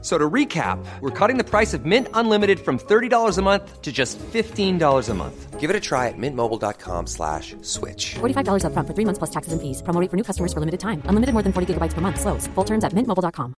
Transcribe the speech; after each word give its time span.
So 0.00 0.16
to 0.16 0.30
recap, 0.30 0.78
we're 1.00 1.10
cutting 1.10 1.38
the 1.38 1.44
price 1.44 1.74
of 1.74 1.84
Mint 1.84 2.06
Unlimited 2.14 2.60
from 2.60 2.78
$30 2.78 3.36
a 3.36 3.42
month 3.42 3.82
to 3.82 3.90
just 3.90 4.16
$15 4.18 5.08
a 5.08 5.14
month. 5.14 5.58
Give 5.58 5.70
it 5.70 5.74
a 5.74 5.80
try 5.80 6.06
at 6.06 6.14
mintmobile.com 6.16 7.08
slash 7.08 7.56
switch. 7.62 8.14
$45 8.20 8.62
upfront 8.62 8.86
for 8.86 8.94
three 8.94 9.04
months 9.04 9.18
plus 9.18 9.30
taxes 9.30 9.52
and 9.52 9.60
fees. 9.60 9.82
Promo 9.82 10.00
rate 10.00 10.08
for 10.08 10.16
new 10.16 10.22
customers 10.22 10.52
for 10.52 10.60
limited 10.60 10.78
time. 10.78 11.02
Unlimited 11.06 11.32
more 11.34 11.42
than 11.42 11.52
40 11.52 11.74
gigabytes 11.74 11.94
per 11.94 12.00
month. 12.00 12.20
Slows. 12.20 12.46
Full 12.54 12.64
terms 12.64 12.84
at 12.84 12.92
mintmobile.com. 12.92 13.54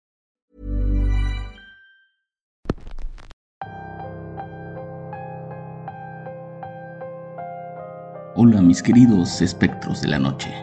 Hola 8.41 8.63
mis 8.63 8.81
queridos 8.81 9.43
espectros 9.43 10.01
de 10.01 10.07
la 10.07 10.21
noche. 10.21 10.55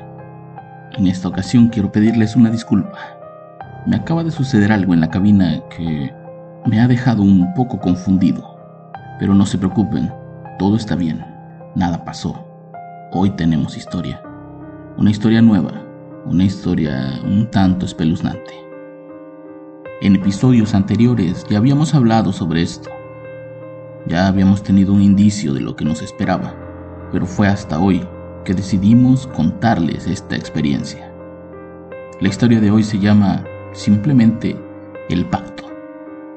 En 0.93 1.07
esta 1.07 1.27
ocasión 1.27 1.67
quiero 1.67 1.91
pedirles 1.91 2.37
una 2.37 2.49
disculpa. 2.49 3.19
Me 3.85 3.97
acaba 3.97 4.23
de 4.23 4.31
suceder 4.31 4.71
algo 4.71 4.95
en 4.95 5.01
la 5.01 5.11
cabina 5.11 5.61
que 5.69 6.11
me 6.65 6.81
ha 6.81 6.87
dejado 6.87 7.21
un 7.21 7.53
poco 7.53 7.79
confundido. 7.79 8.57
Pero 9.19 9.35
no 9.35 9.45
se 9.45 9.59
preocupen, 9.59 10.11
todo 10.57 10.75
está 10.75 10.95
bien, 10.95 11.23
nada 11.75 12.03
pasó. 12.03 12.47
Hoy 13.11 13.29
tenemos 13.29 13.77
historia. 13.77 14.23
Una 14.97 15.11
historia 15.11 15.39
nueva, 15.39 15.71
una 16.25 16.45
historia 16.45 17.19
un 17.23 17.51
tanto 17.51 17.85
espeluznante. 17.85 18.53
En 20.01 20.15
episodios 20.15 20.73
anteriores 20.73 21.45
ya 21.47 21.59
habíamos 21.59 21.93
hablado 21.93 22.33
sobre 22.33 22.63
esto. 22.63 22.89
Ya 24.07 24.25
habíamos 24.25 24.63
tenido 24.63 24.93
un 24.93 25.03
indicio 25.03 25.53
de 25.53 25.61
lo 25.61 25.75
que 25.75 25.85
nos 25.85 26.01
esperaba, 26.01 26.55
pero 27.11 27.27
fue 27.27 27.47
hasta 27.47 27.79
hoy 27.79 28.03
que 28.45 28.55
decidimos 28.55 29.27
contarles 29.27 30.07
esta 30.07 30.35
experiencia. 30.35 31.11
La 32.19 32.29
historia 32.29 32.59
de 32.59 32.71
hoy 32.71 32.81
se 32.81 32.97
llama 32.97 33.43
simplemente 33.75 34.57
El 35.09 35.25
Pacto 35.25 35.65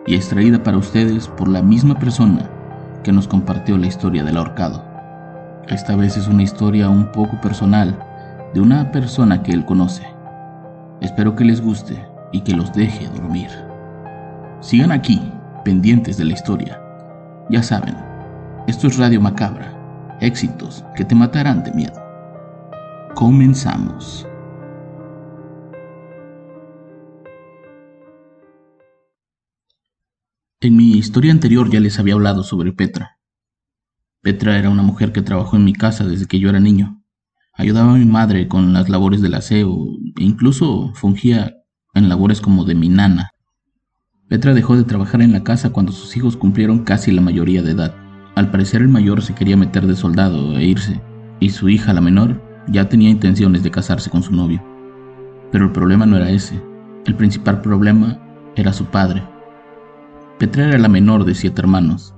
y 0.07 0.15
es 0.15 0.29
traída 0.29 0.63
para 0.63 0.79
ustedes 0.79 1.29
por 1.29 1.49
la 1.49 1.63
misma 1.63 1.99
persona 1.99 2.49
que 3.03 3.13
nos 3.13 3.29
compartió 3.29 3.77
la 3.77 3.87
historia 3.87 4.25
del 4.25 4.39
ahorcado. 4.39 4.83
Esta 5.69 5.97
vez 5.97 6.17
es 6.17 6.29
una 6.29 6.43
historia 6.43 6.89
un 6.89 7.13
poco 7.13 7.39
personal 7.41 7.99
de 8.55 8.61
una 8.61 8.91
persona 8.91 9.43
que 9.43 9.53
él 9.53 9.67
conoce. 9.67 10.03
Espero 11.01 11.37
que 11.37 11.45
les 11.45 11.61
guste 11.61 12.03
y 12.33 12.41
que 12.41 12.55
los 12.55 12.73
deje 12.73 13.09
dormir. 13.09 13.51
Sigan 14.61 14.93
aquí, 14.93 15.21
pendientes 15.65 16.17
de 16.17 16.25
la 16.25 16.33
historia. 16.33 16.81
Ya 17.51 17.63
saben, 17.63 17.97
esto 18.67 18.87
es 18.87 18.99
Radio 18.99 19.21
Macabra, 19.21 19.73
éxitos 20.21 20.85
que 20.97 21.05
te 21.05 21.15
matarán 21.15 21.63
de 21.63 21.73
miedo. 21.73 22.03
Comenzamos. 23.15 24.28
En 30.61 30.77
mi 30.77 30.91
historia 30.91 31.31
anterior 31.31 31.71
ya 31.71 31.79
les 31.79 32.01
había 32.01 32.15
hablado 32.15 32.43
sobre 32.43 32.73
Petra. 32.73 33.21
Petra 34.23 34.59
era 34.59 34.71
una 34.71 34.83
mujer 34.83 35.13
que 35.13 35.23
trabajó 35.23 35.57
en 35.57 35.65
mi 35.65 35.73
casa 35.73 36.05
desde 36.05 36.27
que 36.27 36.41
yo 36.41 36.49
era 36.49 36.59
niño. 36.59 37.01
Ayudaba 37.55 37.93
a 37.93 37.97
mi 37.97 38.07
madre 38.07 38.49
con 38.49 38.73
las 38.73 38.89
labores 38.89 39.23
del 39.23 39.35
aseo 39.35 39.87
e 40.19 40.25
incluso 40.25 40.93
fungía 40.95 41.55
en 41.95 42.09
labores 42.09 42.41
como 42.41 42.65
de 42.65 42.75
mi 42.75 42.89
nana. 42.89 43.31
Petra 44.29 44.53
dejó 44.53 44.75
de 44.75 44.83
trabajar 44.83 45.23
en 45.23 45.31
la 45.31 45.45
casa 45.45 45.71
cuando 45.71 45.93
sus 45.93 46.17
hijos 46.17 46.37
cumplieron 46.37 46.83
casi 46.83 47.13
la 47.13 47.23
mayoría 47.23 47.63
de 47.63 47.71
edad. 47.71 47.95
Al 48.35 48.51
parecer 48.51 48.83
el 48.83 48.89
mayor 48.89 49.23
se 49.23 49.37
quería 49.37 49.57
meter 49.57 49.87
de 49.87 49.95
soldado 49.95 50.59
e 50.59 50.65
irse, 50.65 51.01
y 51.39 51.51
su 51.51 51.69
hija, 51.69 51.93
la 51.93 52.01
menor, 52.01 52.43
ya 52.67 52.89
tenía 52.89 53.11
intenciones 53.11 53.63
de 53.63 53.71
casarse 53.71 54.11
con 54.11 54.25
su 54.25 54.33
novio. 54.33 54.61
Pero 55.53 55.67
el 55.67 55.73
problema 55.73 56.05
no 56.05 56.17
era 56.17 56.31
ese. 56.31 56.61
El 57.07 57.15
principal 57.15 57.61
problema 57.63 58.19
era 58.57 58.73
su 58.73 58.87
padre. 58.87 59.23
Petra 60.39 60.69
era 60.69 60.79
la 60.79 60.89
menor 60.89 61.25
de 61.25 61.35
siete 61.35 61.61
hermanos. 61.61 62.15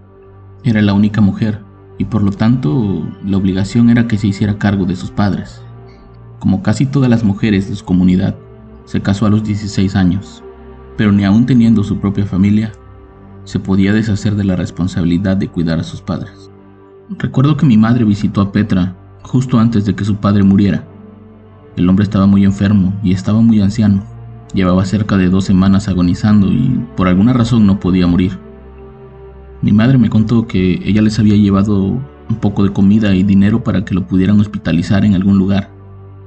Era 0.62 0.82
la 0.82 0.92
única 0.92 1.22
mujer, 1.22 1.60
y 1.97 2.04
por 2.04 2.22
lo 2.22 2.31
tanto 2.31 3.08
la 3.25 3.38
obligación 3.38 3.88
era 3.88 4.06
que 4.06 4.19
se 4.19 4.26
hiciera 4.26 4.58
cargo 4.58 4.84
de 4.84 4.94
sus 4.94 5.10
padres. 5.10 5.62
Como 6.38 6.62
casi 6.62 6.84
todas 6.84 7.08
las 7.08 7.25
mujeres 7.25 7.70
de 7.70 7.76
su 7.76 7.84
comunidad, 7.86 8.36
se 8.84 9.00
casó 9.00 9.25
a 9.25 9.31
los 9.31 9.42
16 9.42 9.97
años, 9.97 10.44
pero 10.98 11.12
ni 11.12 11.25
aún 11.25 11.47
teniendo 11.47 11.82
su 11.82 11.98
propia 11.98 12.26
familia, 12.26 12.72
se 13.44 13.58
podía 13.58 13.94
deshacer 13.94 14.34
de 14.34 14.44
la 14.44 14.54
responsabilidad 14.54 15.38
de 15.38 15.48
cuidar 15.48 15.81
a 15.81 15.84
sus 15.84 16.02
padres. 16.02 16.50
Recuerdo 17.08 17.56
que 17.56 17.64
mi 17.64 17.78
madre 17.78 18.04
visitó 18.04 18.42
a 18.42 18.52
Petra 18.52 18.97
justo 19.22 19.58
antes 19.58 19.87
de 19.87 19.94
que 19.94 20.04
su 20.04 20.16
padre 20.16 20.42
muriera. 20.42 20.84
El 21.75 21.88
hombre 21.88 22.02
estaba 22.02 22.26
muy 22.26 22.44
enfermo 22.44 22.92
y 23.02 23.12
estaba 23.14 23.41
muy 23.41 23.62
anciano. 23.62 24.02
Llevaba 24.53 24.84
cerca 24.84 25.16
de 25.16 25.28
dos 25.28 25.44
semanas 25.44 25.88
agonizando 25.88 26.49
y 26.49 26.81
por 26.97 27.06
alguna 27.06 27.33
razón 27.33 27.66
no 27.66 27.78
podía 27.78 28.09
morir. 28.09 28.38
Mi 29.62 29.72
madre 29.72 29.97
me 29.97 30.11
contó 30.11 30.47
que 30.47 30.81
ella 30.84 31.03
les 31.03 31.19
había 31.19 31.37
llevado 31.37 31.77
un 31.84 32.37
poco 32.41 32.65
de 32.65 32.72
comida 32.72 33.15
y 33.15 33.22
dinero 33.22 33.62
para 33.62 33.84
que 33.84 33.94
lo 33.94 34.06
pudieran 34.06 34.41
hospitalizar 34.41 35.05
en 35.05 35.15
algún 35.15 35.38
lugar, 35.38 35.71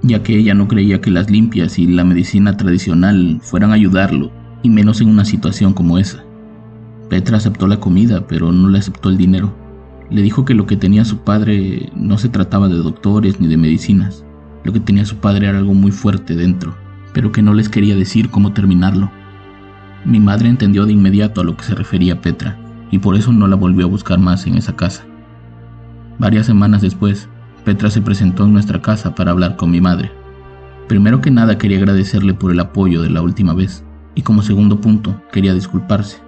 ya 0.04 0.24
que 0.24 0.38
ella 0.38 0.54
no 0.54 0.68
creía 0.68 1.02
que 1.02 1.12
las 1.12 1.30
limpias 1.30 1.80
y 1.80 1.88
la 1.88 2.06
medicina 2.06 2.56
tradicional 2.56 3.40
fueran 3.42 3.72
a 3.72 3.76
ayudarlo, 3.76 4.32
y 4.62 4.70
menos 4.70 5.02
en 5.02 5.10
una 5.10 5.26
situación 5.26 5.74
como 5.74 5.98
esa. 5.98 6.24
Petra 7.10 7.38
aceptó 7.38 7.68
la 7.68 7.80
comida, 7.80 8.26
pero 8.28 8.52
no 8.52 8.70
le 8.70 8.80
aceptó 8.80 9.10
el 9.10 9.18
dinero. 9.18 9.54
Le 10.10 10.22
dijo 10.22 10.46
que 10.46 10.54
lo 10.54 10.66
que 10.66 10.78
tenía 10.78 11.04
su 11.04 11.18
padre 11.18 11.90
no 11.96 12.18
se 12.18 12.30
trataba 12.30 12.70
de 12.70 12.76
doctores 12.76 13.42
ni 13.42 13.48
de 13.48 13.58
medicinas. 13.58 14.24
Lo 14.64 14.72
que 14.72 14.80
tenía 14.80 15.06
su 15.06 15.18
padre 15.18 15.48
era 15.48 15.58
algo 15.58 15.74
muy 15.74 15.92
fuerte 15.92 16.36
dentro, 16.36 16.76
pero 17.14 17.32
que 17.32 17.42
no 17.42 17.54
les 17.54 17.70
quería 17.70 17.96
decir 17.96 18.30
cómo 18.30 18.54
terminarlo. 18.54 19.12
Mi 20.06 20.20
madre 20.20 20.50
entendió 20.50 20.86
de 20.86 20.94
inmediato 20.94 21.42
a 21.42 21.44
lo 21.44 21.56
que 21.56 21.64
se 21.64 21.76
refería 21.76 22.22
Petra, 22.22 22.58
y 22.92 23.00
por 23.00 23.16
eso 23.16 23.32
no 23.32 23.48
la 23.48 23.56
volvió 23.56 23.86
a 23.86 23.90
buscar 23.90 24.20
más 24.20 24.46
en 24.46 24.56
esa 24.56 24.76
casa. 24.76 25.04
Varias 26.20 26.46
semanas 26.46 26.82
después, 26.82 27.30
Petra 27.64 27.90
se 27.90 28.02
presentó 28.02 28.44
en 28.46 28.54
nuestra 28.54 28.82
casa 28.82 29.16
para 29.16 29.32
hablar 29.32 29.56
con 29.56 29.72
mi 29.72 29.80
madre. 29.80 30.12
Primero 30.88 31.22
que 31.22 31.32
nada 31.32 31.58
quería 31.58 31.78
agradecerle 31.78 32.34
por 32.34 32.52
el 32.52 32.60
apoyo 32.60 33.02
de 33.02 33.10
la 33.10 33.22
última 33.22 33.54
vez, 33.54 33.84
y 34.16 34.22
como 34.22 34.42
segundo 34.42 34.82
punto, 34.82 35.22
quería 35.32 35.54
disculparse. 35.54 36.20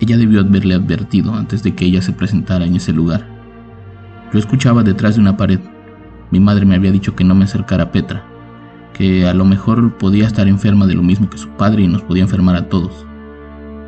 Ella 0.00 0.16
debió 0.16 0.40
haberle 0.40 0.74
advertido 0.74 1.34
antes 1.34 1.62
de 1.62 1.74
que 1.74 1.84
ella 1.84 2.00
se 2.00 2.12
presentara 2.12 2.64
en 2.64 2.76
ese 2.76 2.92
lugar. 2.92 3.26
Yo 4.32 4.38
escuchaba 4.38 4.82
detrás 4.82 5.16
de 5.16 5.20
una 5.20 5.36
pared. 5.36 5.60
Mi 6.30 6.40
madre 6.40 6.64
me 6.64 6.74
había 6.74 6.92
dicho 6.92 7.14
que 7.14 7.24
no 7.24 7.34
me 7.34 7.44
acercara 7.44 7.84
a 7.84 7.92
Petra, 7.92 8.24
que 8.94 9.26
a 9.26 9.34
lo 9.34 9.44
mejor 9.44 9.98
podía 9.98 10.26
estar 10.26 10.48
enferma 10.48 10.86
de 10.86 10.94
lo 10.94 11.02
mismo 11.02 11.28
que 11.28 11.36
su 11.36 11.48
padre 11.50 11.82
y 11.82 11.88
nos 11.88 12.02
podía 12.02 12.22
enfermar 12.22 12.56
a 12.56 12.68
todos. 12.68 13.04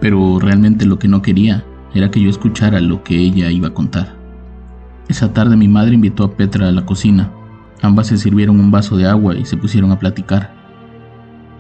Pero 0.01 0.39
realmente 0.39 0.85
lo 0.85 0.99
que 0.99 1.09
no 1.09 1.23
quería 1.23 1.65
era 1.95 2.11
que 2.11 2.21
yo 2.21 2.29
escuchara 2.29 2.81
lo 2.81 3.03
que 3.03 3.17
ella 3.17 3.51
iba 3.51 3.69
a 3.69 3.75
contar. 3.75 4.15
Esa 5.09 5.33
tarde 5.33 5.57
mi 5.57 5.69
madre 5.69 5.95
invitó 5.95 6.25
a 6.25 6.37
Petra 6.37 6.69
a 6.69 6.73
la 6.73 6.85
cocina. 6.85 7.31
Ambas 7.81 8.09
se 8.09 8.19
sirvieron 8.19 8.61
un 8.61 8.71
vaso 8.71 8.97
de 8.97 9.07
agua 9.07 9.37
y 9.37 9.47
se 9.47 9.57
pusieron 9.57 9.93
a 9.93 9.99
platicar. 9.99 10.53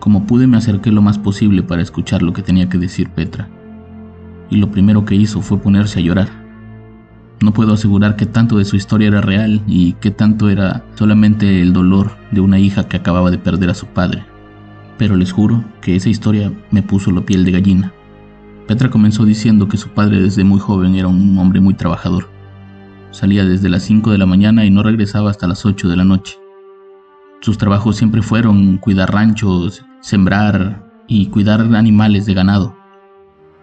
Como 0.01 0.27
pude 0.27 0.47
me 0.47 0.57
acerqué 0.57 0.91
lo 0.91 1.01
más 1.01 1.19
posible 1.19 1.63
para 1.63 1.83
escuchar 1.83 2.23
lo 2.23 2.33
que 2.33 2.43
tenía 2.43 2.69
que 2.69 2.79
decir 2.79 3.09
Petra. 3.11 3.49
Y 4.51 4.57
lo 4.57 4.71
primero 4.71 5.05
que 5.05 5.15
hizo 5.15 5.41
fue 5.41 5.59
ponerse 5.59 6.01
a 6.01 6.03
llorar. 6.03 6.46
No 7.47 7.53
puedo 7.53 7.75
asegurar 7.75 8.17
qué 8.17 8.27
tanto 8.27 8.59
de 8.59 8.65
su 8.65 8.75
historia 8.75 9.07
era 9.07 9.21
real 9.21 9.63
y 9.69 9.93
qué 10.01 10.11
tanto 10.11 10.51
era 10.51 10.85
solamente 10.97 11.63
el 11.63 11.73
dolor 11.73 12.17
de 12.33 12.41
una 12.41 12.59
hija 12.59 12.89
que 12.89 12.97
acababa 12.97 13.31
de 13.31 13.39
perder 13.39 13.71
a 13.71 13.75
su 13.75 13.87
padre. 13.87 14.25
Pero 14.99 15.15
les 15.15 15.31
juro 15.31 15.65
que 15.81 15.95
esa 15.95 16.09
historia 16.09 16.53
me 16.73 16.83
puso 16.83 17.13
la 17.13 17.21
piel 17.21 17.45
de 17.45 17.53
gallina. 17.53 17.93
Petra 18.67 18.91
comenzó 18.91 19.25
diciendo 19.25 19.69
que 19.69 19.77
su 19.77 19.91
padre 19.91 20.21
desde 20.21 20.43
muy 20.43 20.59
joven 20.59 20.97
era 20.97 21.07
un 21.07 21.39
hombre 21.39 21.61
muy 21.61 21.75
trabajador. 21.75 22.29
Salía 23.13 23.45
desde 23.45 23.69
las 23.69 23.85
5 23.85 24.11
de 24.11 24.19
la 24.19 24.27
mañana 24.27 24.65
y 24.65 24.71
no 24.73 24.83
regresaba 24.83 25.31
hasta 25.31 25.47
las 25.47 25.65
8 25.65 25.89
de 25.89 25.97
la 25.97 26.05
noche. 26.05 26.41
Sus 27.43 27.59
trabajos 27.59 27.95
siempre 27.95 28.23
fueron 28.23 28.77
cuidar 28.79 29.13
ranchos, 29.15 29.85
sembrar 30.01 30.85
y 31.07 31.27
cuidar 31.27 31.61
animales 31.61 32.27
de 32.27 32.35
ganado. 32.35 32.77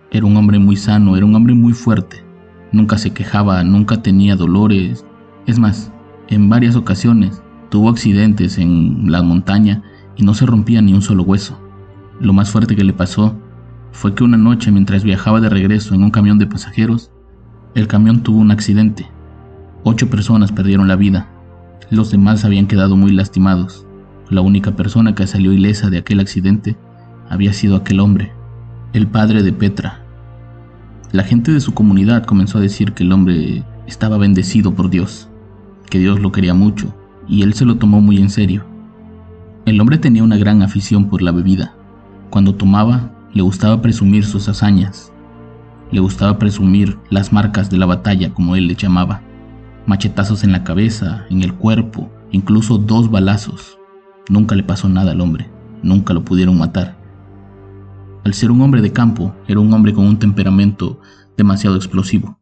Era 0.10 0.26
un 0.26 0.38
hombre 0.38 0.58
muy 0.58 0.78
sano, 0.78 1.18
era 1.18 1.26
un 1.26 1.36
hombre 1.36 1.54
muy 1.54 1.74
fuerte. 1.74 2.24
Nunca 2.74 2.98
se 2.98 3.12
quejaba, 3.12 3.64
nunca 3.64 4.02
tenía 4.02 4.36
dolores. 4.36 5.06
Es 5.46 5.60
más, 5.60 5.92
en 6.28 6.50
varias 6.50 6.76
ocasiones 6.76 7.42
tuvo 7.70 7.90
accidentes 7.90 8.58
en 8.58 9.12
la 9.12 9.22
montaña 9.22 9.84
y 10.18 10.24
no 10.24 10.34
se 10.34 10.46
rompía 10.46 10.82
ni 10.82 10.94
un 10.94 11.02
solo 11.02 11.24
hueso. 11.24 11.58
Lo 12.20 12.34
más 12.34 12.52
fuerte 12.52 12.76
que 12.76 12.84
le 12.84 12.94
pasó 12.94 13.36
fue 13.92 14.16
que 14.16 14.24
una 14.24 14.38
noche 14.38 14.72
mientras 14.72 15.04
viajaba 15.04 15.40
de 15.40 15.50
regreso 15.50 15.94
en 15.94 16.04
un 16.04 16.12
camión 16.12 16.40
de 16.40 16.48
pasajeros, 16.48 17.12
el 17.76 17.88
camión 17.88 18.22
tuvo 18.24 18.40
un 18.40 18.52
accidente. 18.52 19.08
Ocho 19.84 20.10
personas 20.10 20.52
perdieron 20.52 20.88
la 20.88 20.96
vida. 20.96 21.30
Los 21.92 22.10
demás 22.10 22.44
habían 22.44 22.68
quedado 22.68 22.96
muy 22.96 23.12
lastimados. 23.12 23.86
La 24.30 24.42
única 24.42 24.76
persona 24.76 25.14
que 25.14 25.28
salió 25.28 25.54
ilesa 25.54 25.90
de 25.92 26.00
aquel 26.00 26.20
accidente 26.20 26.76
había 27.30 27.54
sido 27.54 27.76
aquel 27.76 28.00
hombre. 28.00 28.32
el 28.94 29.08
padre 29.08 29.42
de 29.42 29.52
Petra. 29.52 30.03
La 31.14 31.24
gente 31.24 31.52
de 31.52 31.62
su 31.62 31.76
comunidad 31.76 32.26
comenzó 32.26 32.58
a 32.58 32.62
decir 32.62 32.94
que 32.94 33.04
el 33.04 33.12
hombre 33.12 33.64
estaba 33.86 34.18
bendecido 34.18 34.74
por 34.74 34.90
Dios, 34.90 35.30
que 35.92 36.00
Dios 36.00 36.20
lo 36.20 36.32
quería 36.32 36.56
mucho, 36.56 36.92
y 37.28 37.44
él 37.44 37.54
se 37.54 37.66
lo 37.66 37.76
tomó 37.76 38.02
muy 38.02 38.18
en 38.18 38.32
serio. 38.32 38.66
El 39.68 39.80
hombre 39.80 40.00
tenía 40.00 40.24
una 40.24 40.38
gran 40.38 40.64
afición 40.64 41.12
por 41.12 41.22
la 41.22 41.32
bebida. 41.32 41.76
Cuando 42.32 42.56
tomaba, 42.56 43.12
le 43.32 43.44
gustaba 43.44 43.80
presumir 43.80 44.26
sus 44.26 44.50
hazañas. 44.50 45.14
Le 45.92 46.00
gustaba 46.00 46.40
presumir 46.40 46.98
las 47.12 47.32
marcas 47.32 47.70
de 47.70 47.78
la 47.78 47.86
batalla, 47.86 48.34
como 48.34 48.56
él 48.56 48.66
le 48.66 48.74
llamaba. 48.74 49.22
Machetazos 49.86 50.44
en 50.44 50.52
la 50.52 50.64
cabeza, 50.64 51.28
en 51.30 51.44
el 51.44 51.54
cuerpo, 51.54 52.10
incluso 52.32 52.80
dos 52.80 53.12
balazos. 53.12 53.78
Nunca 54.30 54.56
le 54.56 54.64
pasó 54.64 54.90
nada 54.90 55.12
al 55.12 55.22
hombre, 55.22 55.48
nunca 55.84 56.16
lo 56.16 56.26
pudieron 56.26 56.58
matar. 56.58 57.03
Al 58.24 58.34
ser 58.34 58.52
un 58.52 58.62
hombre 58.62 58.82
de 58.82 58.94
campo, 58.94 59.36
era 59.48 59.60
un 59.60 59.74
hombre 59.74 59.94
con 59.94 60.06
un 60.06 60.18
temperamento 60.18 61.02
demasiado 61.36 61.76
explosivo. 61.76 62.40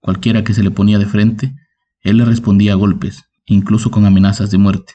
Cualquiera 0.00 0.42
que 0.42 0.54
se 0.54 0.62
le 0.62 0.70
ponía 0.72 0.98
de 0.98 1.06
frente, 1.06 1.54
él 2.02 2.16
le 2.16 2.24
respondía 2.24 2.72
a 2.72 2.76
golpes, 2.76 3.24
incluso 3.46 3.90
con 3.90 4.06
amenazas 4.06 4.50
de 4.50 4.58
muerte. 4.58 4.94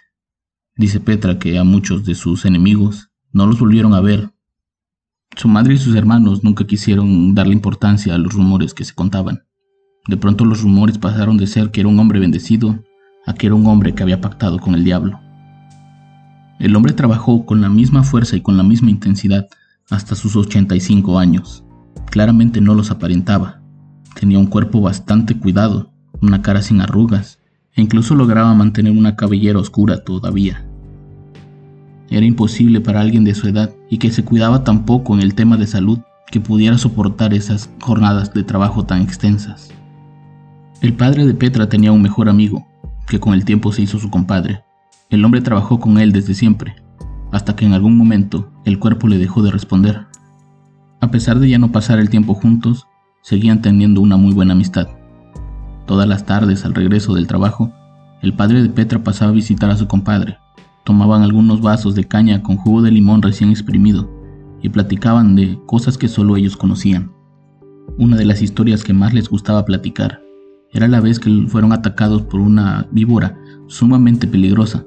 Dice 0.76 1.00
Petra 1.00 1.40
que 1.40 1.58
a 1.58 1.64
muchos 1.64 2.04
de 2.04 2.16
sus 2.16 2.44
enemigos 2.44 3.12
no 3.32 3.48
los 3.48 3.60
volvieron 3.60 3.94
a 3.94 4.02
ver. 4.02 4.32
Su 5.38 5.48
madre 5.48 5.76
y 5.76 5.78
sus 5.78 5.96
hermanos 5.96 6.44
nunca 6.44 6.68
quisieron 6.68 7.34
darle 7.34 7.54
importancia 7.54 8.14
a 8.14 8.18
los 8.18 8.34
rumores 8.34 8.74
que 8.74 8.84
se 8.84 8.94
contaban. 8.94 9.44
De 10.08 10.18
pronto 10.18 10.44
los 10.44 10.62
rumores 10.62 10.98
pasaron 10.98 11.38
de 11.38 11.48
ser 11.48 11.72
que 11.72 11.80
era 11.80 11.90
un 11.90 12.00
hombre 12.00 12.20
bendecido 12.20 12.84
a 13.26 13.34
que 13.34 13.48
era 13.48 13.56
un 13.56 13.66
hombre 13.68 13.96
que 13.96 14.04
había 14.04 14.22
pactado 14.22 14.60
con 14.60 14.76
el 14.76 14.84
diablo. 14.84 15.20
El 16.60 16.76
hombre 16.76 16.94
trabajó 16.94 17.46
con 17.46 17.62
la 17.62 17.70
misma 17.70 18.04
fuerza 18.04 18.36
y 18.36 18.42
con 18.42 18.58
la 18.58 18.64
misma 18.64 18.92
intensidad 18.92 19.48
hasta 19.90 20.16
sus 20.16 20.36
85 20.36 21.20
años. 21.20 21.64
Claramente 22.10 22.62
no 22.62 22.74
los 22.74 22.92
aparentaba. 22.92 23.62
Tenía 24.20 24.40
un 24.40 24.48
cuerpo 24.48 24.82
bastante 24.82 25.38
cuidado, 25.38 25.92
una 26.22 26.42
cara 26.42 26.62
sin 26.62 26.82
arrugas, 26.82 27.40
e 27.76 27.82
incluso 27.82 28.16
lograba 28.16 28.54
mantener 28.54 28.94
una 28.94 29.16
cabellera 29.16 29.60
oscura 29.60 30.04
todavía. 30.04 30.66
Era 32.10 32.26
imposible 32.26 32.82
para 32.82 33.02
alguien 33.02 33.24
de 33.24 33.36
su 33.36 33.48
edad 33.48 33.72
y 33.90 33.98
que 33.98 34.12
se 34.12 34.24
cuidaba 34.24 34.64
tan 34.64 34.86
poco 34.86 35.14
en 35.16 35.22
el 35.22 35.36
tema 35.36 35.58
de 35.58 35.68
salud 35.68 36.00
que 36.32 36.40
pudiera 36.40 36.78
soportar 36.78 37.34
esas 37.34 37.70
jornadas 37.82 38.34
de 38.34 38.44
trabajo 38.44 38.86
tan 38.86 39.02
extensas. 39.02 39.72
El 40.82 40.94
padre 40.94 41.26
de 41.26 41.34
Petra 41.34 41.68
tenía 41.68 41.92
un 41.92 42.02
mejor 42.02 42.30
amigo, 42.30 42.68
que 43.08 43.20
con 43.20 43.34
el 43.34 43.46
tiempo 43.46 43.72
se 43.72 43.82
hizo 43.82 44.00
su 44.00 44.10
compadre. 44.10 44.64
El 45.10 45.24
hombre 45.24 45.42
trabajó 45.42 45.80
con 45.80 45.98
él 45.98 46.12
desde 46.12 46.34
siempre, 46.34 46.76
hasta 47.36 47.54
que 47.54 47.66
en 47.66 47.74
algún 47.74 47.98
momento 47.98 48.50
el 48.64 48.80
cuerpo 48.80 49.10
le 49.10 49.18
dejó 49.18 49.44
de 49.44 49.52
responder. 49.52 50.06
A 51.02 51.12
pesar 51.12 51.38
de 51.40 51.50
ya 51.50 51.60
no 51.60 51.70
pasar 51.70 52.00
el 52.00 52.10
tiempo 52.10 52.34
juntos, 52.34 52.88
seguían 53.22 53.62
teniendo 53.62 54.00
una 54.00 54.16
muy 54.16 54.34
buena 54.34 54.54
amistad. 54.54 54.88
Todas 55.86 56.08
las 56.08 56.26
tardes 56.26 56.64
al 56.64 56.74
regreso 56.74 57.14
del 57.14 57.28
trabajo, 57.28 57.74
el 58.22 58.32
padre 58.32 58.64
de 58.64 58.70
Petra 58.70 59.04
pasaba 59.04 59.32
a 59.32 59.34
visitar 59.34 59.70
a 59.70 59.76
su 59.76 59.86
compadre. 59.86 60.38
Tomaban 60.86 61.24
algunos 61.24 61.60
vasos 61.60 61.94
de 61.94 62.06
caña 62.06 62.42
con 62.42 62.56
jugo 62.56 62.82
de 62.82 62.92
limón 62.92 63.22
recién 63.22 63.50
exprimido 63.50 64.10
y 64.62 64.70
platicaban 64.70 65.36
de 65.36 65.60
cosas 65.66 65.98
que 65.98 66.08
solo 66.08 66.38
ellos 66.38 66.56
conocían. 66.56 67.12
Una 67.98 68.16
de 68.16 68.24
las 68.24 68.42
historias 68.42 68.86
que 68.86 68.94
más 68.94 69.14
les 69.14 69.28
gustaba 69.28 69.66
platicar 69.66 70.22
era 70.72 70.88
la 70.88 71.02
vez 71.02 71.20
que 71.20 71.48
fueron 71.50 71.74
atacados 71.74 72.22
por 72.22 72.40
una 72.40 72.88
víbora 72.92 73.38
sumamente 73.68 74.26
peligrosa 74.26 74.86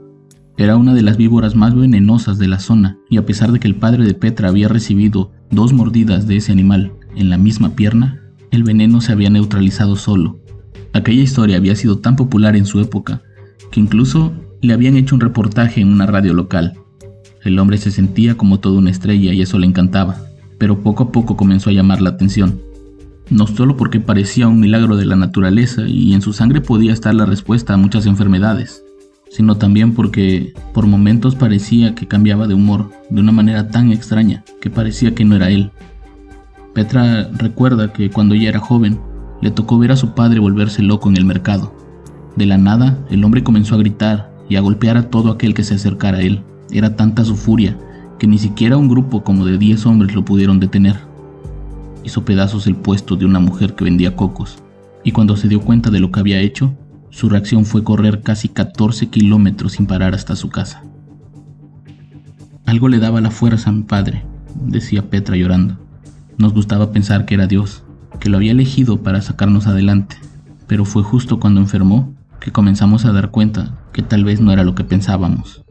era 0.59 0.77
una 0.77 0.93
de 0.93 1.03
las 1.03 1.17
víboras 1.17 1.55
más 1.55 1.77
venenosas 1.77 2.37
de 2.37 2.49
la 2.49 2.59
zona, 2.59 2.99
y 3.09 3.17
a 3.17 3.25
pesar 3.25 3.53
de 3.53 3.61
que 3.61 3.69
el 3.69 3.77
padre 3.77 4.05
de 4.05 4.15
Petra 4.15 4.49
había 4.49 4.67
recibido 4.67 5.31
dos 5.53 5.73
mordidas 5.73 6.27
de 6.27 6.37
ese 6.37 6.51
animal 6.51 6.93
en 7.15 7.31
la 7.31 7.39
misma 7.39 7.77
pierna, 7.77 8.25
el 8.51 8.65
veneno 8.65 9.01
se 9.01 9.13
había 9.13 9.31
neutralizado 9.31 9.95
solo. 9.95 10.41
Aquella 10.93 11.23
historia 11.23 11.59
había 11.59 11.77
sido 11.77 11.99
tan 11.99 12.17
popular 12.17 12.57
en 12.57 12.67
su 12.67 12.81
época 12.81 13.23
que 13.71 13.79
incluso 13.79 14.33
le 14.61 14.73
habían 14.73 14.97
hecho 14.97 15.15
un 15.15 15.21
reportaje 15.21 15.81
en 15.81 15.93
una 15.93 16.07
radio 16.07 16.35
local. 16.35 16.75
El 17.45 17.57
hombre 17.61 17.79
se 17.79 17.93
sentía 17.93 18.37
como 18.37 18.59
toda 18.59 18.79
una 18.79 18.91
estrella 18.91 19.33
y 19.33 19.41
eso 19.41 19.61
le 19.61 19.67
encantaba, 19.67 20.17
pero 20.59 20.83
poco 20.83 21.05
a 21.05 21.13
poco 21.13 21.37
comenzó 21.37 21.71
a 21.71 21.73
llamar 21.73 22.03
la 22.03 22.11
atención. 22.11 22.61
No 23.31 23.47
solo 23.47 23.77
porque 23.77 24.01
parecía 24.01 24.49
un 24.49 24.59
milagro 24.59 24.97
de 24.97 25.07
la 25.07 25.15
naturaleza 25.15 25.87
y 25.87 26.15
en 26.15 26.23
su 26.23 26.33
sangre 26.33 26.61
podía 26.63 26.93
estar 26.93 27.15
la 27.15 27.27
respuesta 27.27 27.75
a 27.75 27.77
muchas 27.77 28.07
enfermedades, 28.07 28.83
sino 29.31 29.57
también 29.57 29.95
porque 29.95 30.53
por 30.73 30.87
momentos 30.87 31.35
parecía 31.35 31.95
que 31.95 32.09
cambiaba 32.09 32.47
de 32.47 32.55
humor 32.55 32.91
de 33.11 33.21
una 33.21 33.33
manera 33.33 33.69
tan 33.69 33.93
extraña 33.93 34.45
que 34.61 34.71
parecía 34.71 35.15
que 35.15 35.25
no 35.25 35.37
era 35.37 35.51
él. 35.51 35.71
Petra 36.75 37.29
recuerda 37.37 37.93
que 37.93 38.11
cuando 38.11 38.35
ella 38.35 38.51
era 38.51 38.61
joven 38.61 39.01
le 39.41 39.51
tocó 39.51 39.79
ver 39.79 39.93
a 39.93 39.97
su 39.97 40.15
padre 40.15 40.41
volverse 40.41 40.83
loco 40.83 41.09
en 41.09 41.17
el 41.17 41.25
mercado. 41.25 41.75
De 42.37 42.47
la 42.47 42.59
nada, 42.59 42.99
el 43.11 43.25
hombre 43.25 43.43
comenzó 43.43 43.75
a 43.75 43.79
gritar 43.79 44.33
y 44.49 44.57
a 44.57 44.61
golpear 44.61 44.97
a 44.97 45.11
todo 45.11 45.31
aquel 45.31 45.55
que 45.55 45.65
se 45.65 45.75
acercara 45.75 46.19
a 46.19 46.23
él. 46.23 46.43
Era 46.71 46.97
tanta 46.97 47.25
su 47.25 47.37
furia 47.37 47.77
que 48.19 48.27
ni 48.27 48.39
siquiera 48.39 48.77
un 48.77 48.89
grupo 48.89 49.23
como 49.23 49.45
de 49.45 49.59
10 49.59 49.87
hombres 49.87 50.15
lo 50.15 50.25
pudieron 50.25 50.61
detener. 50.61 50.97
Hizo 52.05 52.25
pedazos 52.25 52.67
el 52.67 52.77
puesto 52.77 53.17
de 53.17 53.25
una 53.25 53.39
mujer 53.39 53.75
que 53.75 53.85
vendía 53.85 54.17
cocos, 54.17 54.59
y 55.05 55.13
cuando 55.13 55.37
se 55.37 55.49
dio 55.49 55.61
cuenta 55.61 55.91
de 55.91 56.01
lo 56.01 56.11
que 56.11 56.21
había 56.21 56.41
hecho, 56.41 56.75
su 57.11 57.29
reacción 57.29 57.65
fue 57.65 57.85
correr 57.85 58.23
casi 58.23 58.49
14 58.49 59.09
kilómetros 59.09 59.73
sin 59.73 59.87
parar 59.87 60.15
hasta 60.15 60.37
su 60.37 60.51
casa. 60.51 60.83
Algo 62.67 62.89
le 62.89 62.99
daba 62.99 63.21
la 63.21 63.31
fuerza 63.31 63.71
a 63.71 63.73
mi 63.73 63.83
padre, 63.83 64.25
decía 64.67 65.09
Petra 65.09 65.37
llorando. 65.37 65.79
Nos 66.37 66.53
gustaba 66.53 66.93
pensar 66.93 67.25
que 67.25 67.35
era 67.35 67.47
Dios, 67.47 67.83
que 68.21 68.29
lo 68.29 68.37
había 68.37 68.53
elegido 68.53 69.03
para 69.03 69.23
sacarnos 69.23 69.67
adelante, 69.67 70.17
pero 70.67 70.85
fue 70.85 71.03
justo 71.03 71.41
cuando 71.41 71.61
enfermó 71.61 72.15
que 72.41 72.53
comenzamos 72.53 73.05
a 73.05 73.13
dar 73.13 73.31
cuenta 73.31 73.79
que 73.93 74.03
tal 74.03 74.25
vez 74.25 74.41
no 74.41 74.53
era 74.53 74.65
lo 74.65 74.75
que 74.75 74.85
pensábamos. 74.85 75.65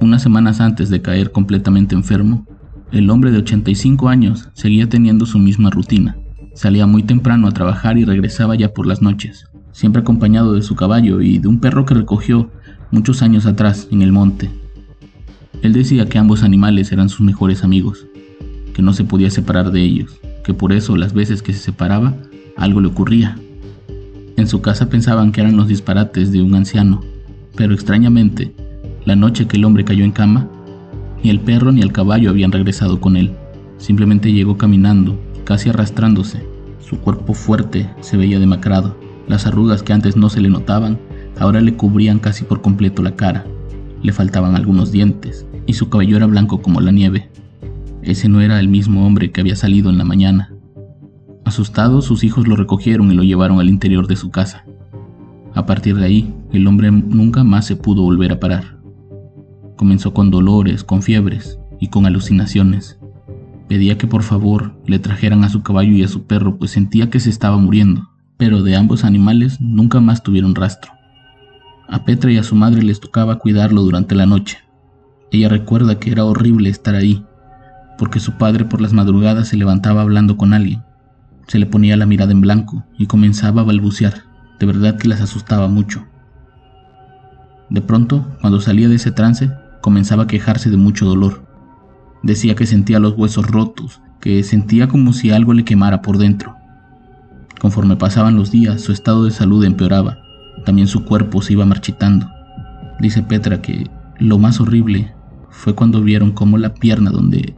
Unas 0.00 0.22
semanas 0.22 0.60
antes 0.60 0.88
de 0.88 1.02
caer 1.02 1.32
completamente 1.32 1.94
enfermo, 1.94 2.46
el 2.92 3.10
hombre 3.10 3.30
de 3.30 3.38
85 3.38 4.08
años 4.08 4.48
seguía 4.54 4.88
teniendo 4.88 5.26
su 5.26 5.38
misma 5.38 5.70
rutina. 5.70 6.16
Salía 6.54 6.86
muy 6.86 7.02
temprano 7.02 7.48
a 7.48 7.52
trabajar 7.52 7.98
y 7.98 8.04
regresaba 8.04 8.54
ya 8.54 8.72
por 8.72 8.86
las 8.86 9.02
noches 9.02 9.51
siempre 9.72 10.02
acompañado 10.02 10.52
de 10.52 10.62
su 10.62 10.76
caballo 10.76 11.20
y 11.20 11.38
de 11.38 11.48
un 11.48 11.58
perro 11.58 11.84
que 11.84 11.94
recogió 11.94 12.50
muchos 12.90 13.22
años 13.22 13.46
atrás 13.46 13.88
en 13.90 14.02
el 14.02 14.12
monte. 14.12 14.50
Él 15.62 15.72
decía 15.72 16.08
que 16.08 16.18
ambos 16.18 16.42
animales 16.42 16.92
eran 16.92 17.08
sus 17.08 17.20
mejores 17.20 17.64
amigos, 17.64 18.06
que 18.74 18.82
no 18.82 18.92
se 18.92 19.04
podía 19.04 19.30
separar 19.30 19.70
de 19.72 19.82
ellos, 19.82 20.20
que 20.44 20.54
por 20.54 20.72
eso 20.72 20.96
las 20.96 21.12
veces 21.12 21.42
que 21.42 21.52
se 21.52 21.60
separaba 21.60 22.14
algo 22.56 22.80
le 22.80 22.88
ocurría. 22.88 23.38
En 24.36 24.46
su 24.46 24.60
casa 24.60 24.88
pensaban 24.88 25.32
que 25.32 25.40
eran 25.40 25.56
los 25.56 25.68
disparates 25.68 26.32
de 26.32 26.42
un 26.42 26.54
anciano, 26.54 27.00
pero 27.56 27.74
extrañamente, 27.74 28.54
la 29.04 29.16
noche 29.16 29.46
que 29.46 29.56
el 29.56 29.64
hombre 29.64 29.84
cayó 29.84 30.04
en 30.04 30.12
cama, 30.12 30.48
ni 31.22 31.30
el 31.30 31.40
perro 31.40 31.70
ni 31.70 31.80
el 31.80 31.92
caballo 31.92 32.30
habían 32.30 32.52
regresado 32.52 33.00
con 33.00 33.16
él. 33.16 33.32
Simplemente 33.78 34.32
llegó 34.32 34.56
caminando, 34.56 35.18
casi 35.44 35.68
arrastrándose. 35.68 36.44
Su 36.80 36.98
cuerpo 36.98 37.34
fuerte 37.34 37.88
se 38.00 38.16
veía 38.16 38.38
demacrado. 38.38 38.96
Las 39.28 39.46
arrugas 39.46 39.82
que 39.82 39.92
antes 39.92 40.16
no 40.16 40.28
se 40.28 40.40
le 40.40 40.48
notaban, 40.48 40.98
ahora 41.38 41.60
le 41.60 41.74
cubrían 41.74 42.18
casi 42.18 42.44
por 42.44 42.60
completo 42.60 43.02
la 43.02 43.14
cara. 43.14 43.46
Le 44.02 44.12
faltaban 44.12 44.56
algunos 44.56 44.90
dientes, 44.90 45.46
y 45.66 45.74
su 45.74 45.88
cabello 45.88 46.16
era 46.16 46.26
blanco 46.26 46.60
como 46.60 46.80
la 46.80 46.90
nieve. 46.90 47.30
Ese 48.02 48.28
no 48.28 48.40
era 48.40 48.58
el 48.58 48.68
mismo 48.68 49.06
hombre 49.06 49.30
que 49.30 49.40
había 49.40 49.54
salido 49.54 49.90
en 49.90 49.98
la 49.98 50.04
mañana. 50.04 50.52
Asustados, 51.44 52.04
sus 52.04 52.24
hijos 52.24 52.48
lo 52.48 52.56
recogieron 52.56 53.12
y 53.12 53.14
lo 53.14 53.22
llevaron 53.22 53.60
al 53.60 53.68
interior 53.68 54.08
de 54.08 54.16
su 54.16 54.30
casa. 54.30 54.64
A 55.54 55.66
partir 55.66 55.96
de 55.96 56.04
ahí, 56.04 56.34
el 56.52 56.66
hombre 56.66 56.90
nunca 56.90 57.44
más 57.44 57.66
se 57.66 57.76
pudo 57.76 58.02
volver 58.02 58.32
a 58.32 58.40
parar. 58.40 58.78
Comenzó 59.76 60.14
con 60.14 60.30
dolores, 60.30 60.82
con 60.82 61.02
fiebres 61.02 61.58
y 61.78 61.88
con 61.88 62.06
alucinaciones. 62.06 62.98
Pedía 63.68 63.98
que 63.98 64.06
por 64.06 64.22
favor 64.22 64.74
le 64.86 64.98
trajeran 64.98 65.44
a 65.44 65.48
su 65.48 65.62
caballo 65.62 65.92
y 65.92 66.02
a 66.02 66.08
su 66.08 66.24
perro, 66.24 66.58
pues 66.58 66.72
sentía 66.72 67.08
que 67.08 67.20
se 67.20 67.30
estaba 67.30 67.56
muriendo 67.56 68.11
pero 68.44 68.64
de 68.64 68.74
ambos 68.74 69.04
animales 69.04 69.60
nunca 69.60 70.00
más 70.00 70.24
tuvieron 70.24 70.56
rastro. 70.56 70.90
A 71.86 72.04
Petra 72.04 72.32
y 72.32 72.38
a 72.38 72.42
su 72.42 72.56
madre 72.56 72.82
les 72.82 72.98
tocaba 72.98 73.38
cuidarlo 73.38 73.82
durante 73.82 74.16
la 74.16 74.26
noche. 74.26 74.58
Ella 75.30 75.48
recuerda 75.48 76.00
que 76.00 76.10
era 76.10 76.24
horrible 76.24 76.68
estar 76.68 76.96
ahí, 76.96 77.24
porque 77.98 78.18
su 78.18 78.32
padre 78.38 78.64
por 78.64 78.80
las 78.80 78.92
madrugadas 78.92 79.46
se 79.46 79.56
levantaba 79.56 80.02
hablando 80.02 80.36
con 80.36 80.54
alguien. 80.54 80.82
Se 81.46 81.60
le 81.60 81.66
ponía 81.66 81.96
la 81.96 82.04
mirada 82.04 82.32
en 82.32 82.40
blanco 82.40 82.84
y 82.98 83.06
comenzaba 83.06 83.60
a 83.60 83.64
balbucear. 83.64 84.24
De 84.58 84.66
verdad 84.66 84.98
que 84.98 85.06
las 85.06 85.20
asustaba 85.20 85.68
mucho. 85.68 86.04
De 87.70 87.80
pronto, 87.80 88.26
cuando 88.40 88.60
salía 88.60 88.88
de 88.88 88.96
ese 88.96 89.12
trance, 89.12 89.52
comenzaba 89.82 90.24
a 90.24 90.26
quejarse 90.26 90.68
de 90.68 90.78
mucho 90.78 91.06
dolor. 91.06 91.46
Decía 92.24 92.56
que 92.56 92.66
sentía 92.66 92.98
los 92.98 93.16
huesos 93.16 93.46
rotos, 93.46 94.00
que 94.20 94.42
sentía 94.42 94.88
como 94.88 95.12
si 95.12 95.30
algo 95.30 95.54
le 95.54 95.64
quemara 95.64 96.02
por 96.02 96.18
dentro. 96.18 96.56
Conforme 97.62 97.96
pasaban 97.96 98.36
los 98.36 98.50
días, 98.50 98.82
su 98.82 98.92
estado 98.92 99.24
de 99.24 99.30
salud 99.30 99.64
empeoraba. 99.64 100.18
También 100.66 100.86
su 100.86 101.06
cuerpo 101.06 101.40
se 101.40 101.54
iba 101.54 101.64
marchitando. 101.64 102.28
Dice 103.00 103.22
Petra 103.22 103.62
que 103.62 103.90
lo 104.18 104.36
más 104.38 104.60
horrible 104.60 105.14
fue 105.48 105.74
cuando 105.74 106.02
vieron 106.02 106.32
cómo 106.32 106.58
la 106.58 106.74
pierna 106.74 107.10
donde 107.10 107.54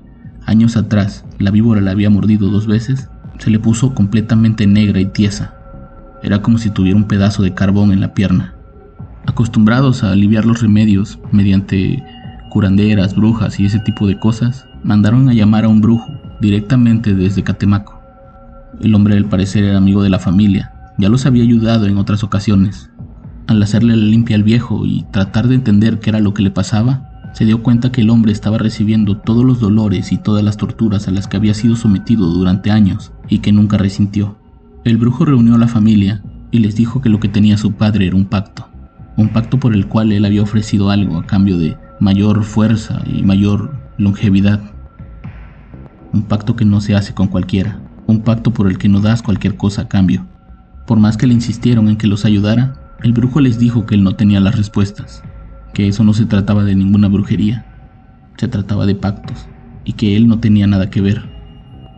Años 0.46 0.76
atrás, 0.76 1.25
la 1.38 1.50
víbora 1.50 1.80
la 1.80 1.92
había 1.92 2.11
mordido 2.11 2.50
dos 2.50 2.66
veces, 2.66 3.08
se 3.38 3.49
le 3.49 3.58
puso 3.58 3.94
completamente 3.94 4.66
negra 4.66 5.00
y 5.00 5.06
tiesa. 5.06 5.54
Era 6.23 6.42
como 6.42 6.58
si 6.58 6.68
tuviera 6.68 6.99
un 6.99 7.08
pedazo 7.08 7.42
de 7.42 7.54
carbón 7.54 7.92
en 7.92 8.00
la 8.00 8.12
pierna. 8.12 8.54
Acostumbrados 9.26 10.04
a 10.04 10.12
aliviar 10.12 10.44
los 10.44 10.61
remedios 10.61 11.18
mediante 11.32 12.02
curanderas, 12.50 13.16
brujas 13.16 13.58
y 13.58 13.64
ese 13.64 13.78
tipo 13.80 14.06
de 14.06 14.18
cosas, 14.18 14.66
mandaron 14.82 15.30
a 15.30 15.32
llamar 15.32 15.64
a 15.64 15.68
un 15.68 15.80
brujo 15.80 16.12
directamente 16.42 17.14
desde 17.14 17.42
Catemaco. 17.42 17.93
El 18.80 18.94
hombre 18.94 19.16
al 19.16 19.28
parecer 19.28 19.64
era 19.64 19.78
amigo 19.78 20.02
de 20.02 20.10
la 20.10 20.18
familia, 20.18 20.72
ya 20.98 21.08
los 21.08 21.26
había 21.26 21.42
ayudado 21.42 21.86
en 21.86 21.98
otras 21.98 22.24
ocasiones. 22.24 22.90
Al 23.46 23.62
hacerle 23.62 23.96
la 23.96 24.04
limpia 24.04 24.36
al 24.36 24.42
viejo 24.42 24.86
y 24.86 25.04
tratar 25.10 25.48
de 25.48 25.54
entender 25.54 26.00
qué 26.00 26.10
era 26.10 26.20
lo 26.20 26.34
que 26.34 26.42
le 26.42 26.50
pasaba, 26.50 27.10
se 27.34 27.44
dio 27.44 27.62
cuenta 27.62 27.90
que 27.90 28.00
el 28.00 28.10
hombre 28.10 28.32
estaba 28.32 28.58
recibiendo 28.58 29.18
todos 29.18 29.44
los 29.44 29.58
dolores 29.58 30.12
y 30.12 30.18
todas 30.18 30.44
las 30.44 30.56
torturas 30.56 31.08
a 31.08 31.10
las 31.10 31.26
que 31.26 31.36
había 31.36 31.52
sido 31.52 31.74
sometido 31.74 32.28
durante 32.28 32.70
años 32.70 33.12
y 33.28 33.38
que 33.38 33.52
nunca 33.52 33.76
resintió. 33.76 34.38
El 34.84 34.98
brujo 34.98 35.24
reunió 35.24 35.56
a 35.56 35.58
la 35.58 35.66
familia 35.66 36.22
y 36.52 36.60
les 36.60 36.76
dijo 36.76 37.00
que 37.00 37.08
lo 37.08 37.18
que 37.18 37.28
tenía 37.28 37.58
su 37.58 37.72
padre 37.72 38.06
era 38.06 38.16
un 38.16 38.26
pacto, 38.26 38.68
un 39.16 39.30
pacto 39.30 39.58
por 39.58 39.74
el 39.74 39.88
cual 39.88 40.12
él 40.12 40.24
había 40.24 40.42
ofrecido 40.42 40.90
algo 40.90 41.18
a 41.18 41.26
cambio 41.26 41.58
de 41.58 41.76
mayor 41.98 42.44
fuerza 42.44 43.02
y 43.04 43.22
mayor 43.24 43.72
longevidad. 43.98 44.60
Un 46.12 46.22
pacto 46.22 46.54
que 46.54 46.64
no 46.64 46.80
se 46.80 46.94
hace 46.94 47.14
con 47.14 47.26
cualquiera, 47.26 47.80
un 48.06 48.20
pacto 48.20 48.52
por 48.52 48.68
el 48.68 48.78
que 48.78 48.88
no 48.88 49.00
das 49.00 49.23
cualquier 49.23 49.56
cosa 49.56 49.82
a 49.82 49.88
cambio. 49.88 50.26
Por 50.87 50.99
más 50.99 51.16
que 51.16 51.26
le 51.26 51.34
insistieron 51.34 51.88
en 51.88 51.96
que 51.96 52.06
los 52.06 52.25
ayudara, 52.25 52.75
el 53.02 53.12
brujo 53.12 53.40
les 53.40 53.58
dijo 53.58 53.87
que 53.87 53.94
él 53.94 54.04
no 54.04 54.16
tenía 54.16 54.40
las 54.40 54.56
respuestas, 54.56 55.23
que 55.73 55.88
eso 55.88 56.04
no 56.04 56.12
se 56.12 56.26
trataba 56.26 56.64
de 56.64 56.75
ninguna 56.75 57.08
brujería, 57.08 57.66
se 58.37 58.49
trataba 58.49 58.87
de 58.87 58.94
pactos, 58.94 59.46
y 59.84 59.94
que 59.94 60.16
él 60.16 60.28
no 60.28 60.40
tenía 60.40 60.66
nada 60.66 60.90
que 60.90 61.00
ver. 61.00 61.30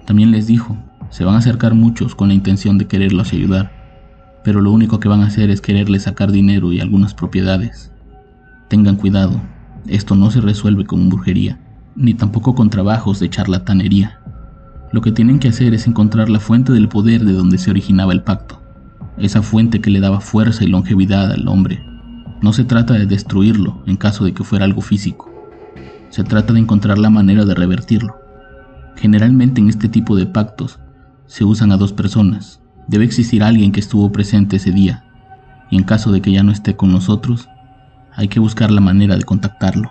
También 0.06 0.30
les 0.30 0.46
dijo, 0.46 0.76
se 1.10 1.24
van 1.24 1.34
a 1.34 1.38
acercar 1.38 1.74
muchos 1.74 2.14
con 2.14 2.28
la 2.28 2.34
intención 2.34 2.78
de 2.78 2.86
quererlos 2.86 3.32
ayudar, 3.32 3.72
pero 4.44 4.60
lo 4.60 4.70
único 4.70 5.00
que 5.00 5.08
van 5.08 5.22
a 5.22 5.26
hacer 5.26 5.50
es 5.50 5.60
quererles 5.60 6.04
sacar 6.04 6.30
dinero 6.30 6.72
y 6.72 6.80
algunas 6.80 7.14
propiedades. 7.14 7.92
Tengan 8.68 8.96
cuidado, 8.96 9.40
esto 9.86 10.14
no 10.14 10.30
se 10.30 10.40
resuelve 10.40 10.84
con 10.84 11.08
brujería, 11.08 11.58
ni 11.94 12.14
tampoco 12.14 12.54
con 12.54 12.70
trabajos 12.70 13.20
de 13.20 13.30
charlatanería. 13.30 14.20
Lo 14.96 15.02
que 15.02 15.12
tienen 15.12 15.40
que 15.40 15.48
hacer 15.48 15.74
es 15.74 15.86
encontrar 15.86 16.30
la 16.30 16.40
fuente 16.40 16.72
del 16.72 16.88
poder 16.88 17.22
de 17.22 17.34
donde 17.34 17.58
se 17.58 17.68
originaba 17.68 18.14
el 18.14 18.22
pacto 18.22 18.62
esa 19.18 19.42
fuente 19.42 19.82
que 19.82 19.90
le 19.90 20.00
daba 20.00 20.22
fuerza 20.22 20.64
y 20.64 20.68
longevidad 20.68 21.32
al 21.32 21.48
hombre. 21.48 21.84
No 22.40 22.54
se 22.54 22.64
trata 22.64 22.94
de 22.94 23.04
destruirlo 23.04 23.82
en 23.86 23.98
caso 23.98 24.24
de 24.24 24.32
que 24.32 24.42
fuera 24.42 24.64
algo 24.64 24.80
físico, 24.80 25.30
se 26.08 26.24
trata 26.24 26.54
de 26.54 26.60
encontrar 26.60 26.96
la 26.96 27.10
manera 27.10 27.44
de 27.44 27.54
revertirlo. 27.54 28.16
Generalmente 28.96 29.60
en 29.60 29.68
este 29.68 29.90
tipo 29.90 30.16
de 30.16 30.24
pactos 30.24 30.78
se 31.26 31.44
usan 31.44 31.72
a 31.72 31.76
dos 31.76 31.92
personas. 31.92 32.62
Debe 32.88 33.04
existir 33.04 33.42
alguien 33.42 33.72
que 33.72 33.80
estuvo 33.80 34.10
presente 34.10 34.56
ese 34.56 34.70
día, 34.70 35.04
y 35.70 35.76
en 35.76 35.84
caso 35.84 36.10
de 36.10 36.22
que 36.22 36.32
ya 36.32 36.42
no 36.42 36.52
esté 36.52 36.74
con 36.74 36.90
nosotros, 36.90 37.50
hay 38.14 38.28
que 38.28 38.40
buscar 38.40 38.70
la 38.70 38.80
manera 38.80 39.18
de 39.18 39.24
contactarlo. 39.24 39.90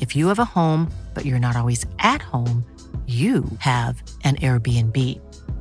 If 0.00 0.14
you 0.14 0.28
have 0.28 0.38
a 0.38 0.44
home, 0.44 0.86
but 1.14 1.24
you're 1.24 1.40
not 1.40 1.56
always 1.56 1.84
at 1.98 2.22
home, 2.22 2.62
you 3.06 3.44
have 3.58 4.02
an 4.24 4.36
Airbnb. 4.36 4.96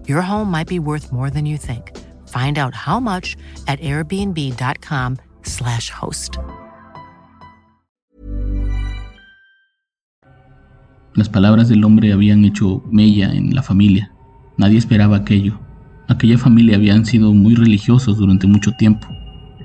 Your 0.05 0.21
home 0.21 0.51
might 0.51 0.67
be 0.67 0.79
worth 0.79 1.13
more 1.13 1.29
than 1.29 1.45
you 1.45 1.57
think. 1.57 1.97
Find 2.27 2.57
out 2.57 2.73
how 2.73 2.99
much 2.99 3.37
at 3.67 3.79
airbnb.com/slash 3.79 5.89
host. 5.89 6.37
Las 11.15 11.29
palabras 11.29 11.69
del 11.69 11.83
hombre 11.83 12.13
habían 12.13 12.45
hecho 12.45 12.83
mella 12.91 13.33
en 13.33 13.55
la 13.55 13.63
familia. 13.63 14.11
Nadie 14.57 14.77
esperaba 14.77 15.17
aquello. 15.17 15.59
Aquella 16.07 16.37
familia 16.37 16.75
habían 16.75 17.05
sido 17.05 17.33
muy 17.33 17.55
religiosos 17.55 18.17
durante 18.17 18.45
mucho 18.45 18.71
tiempo. 18.73 19.07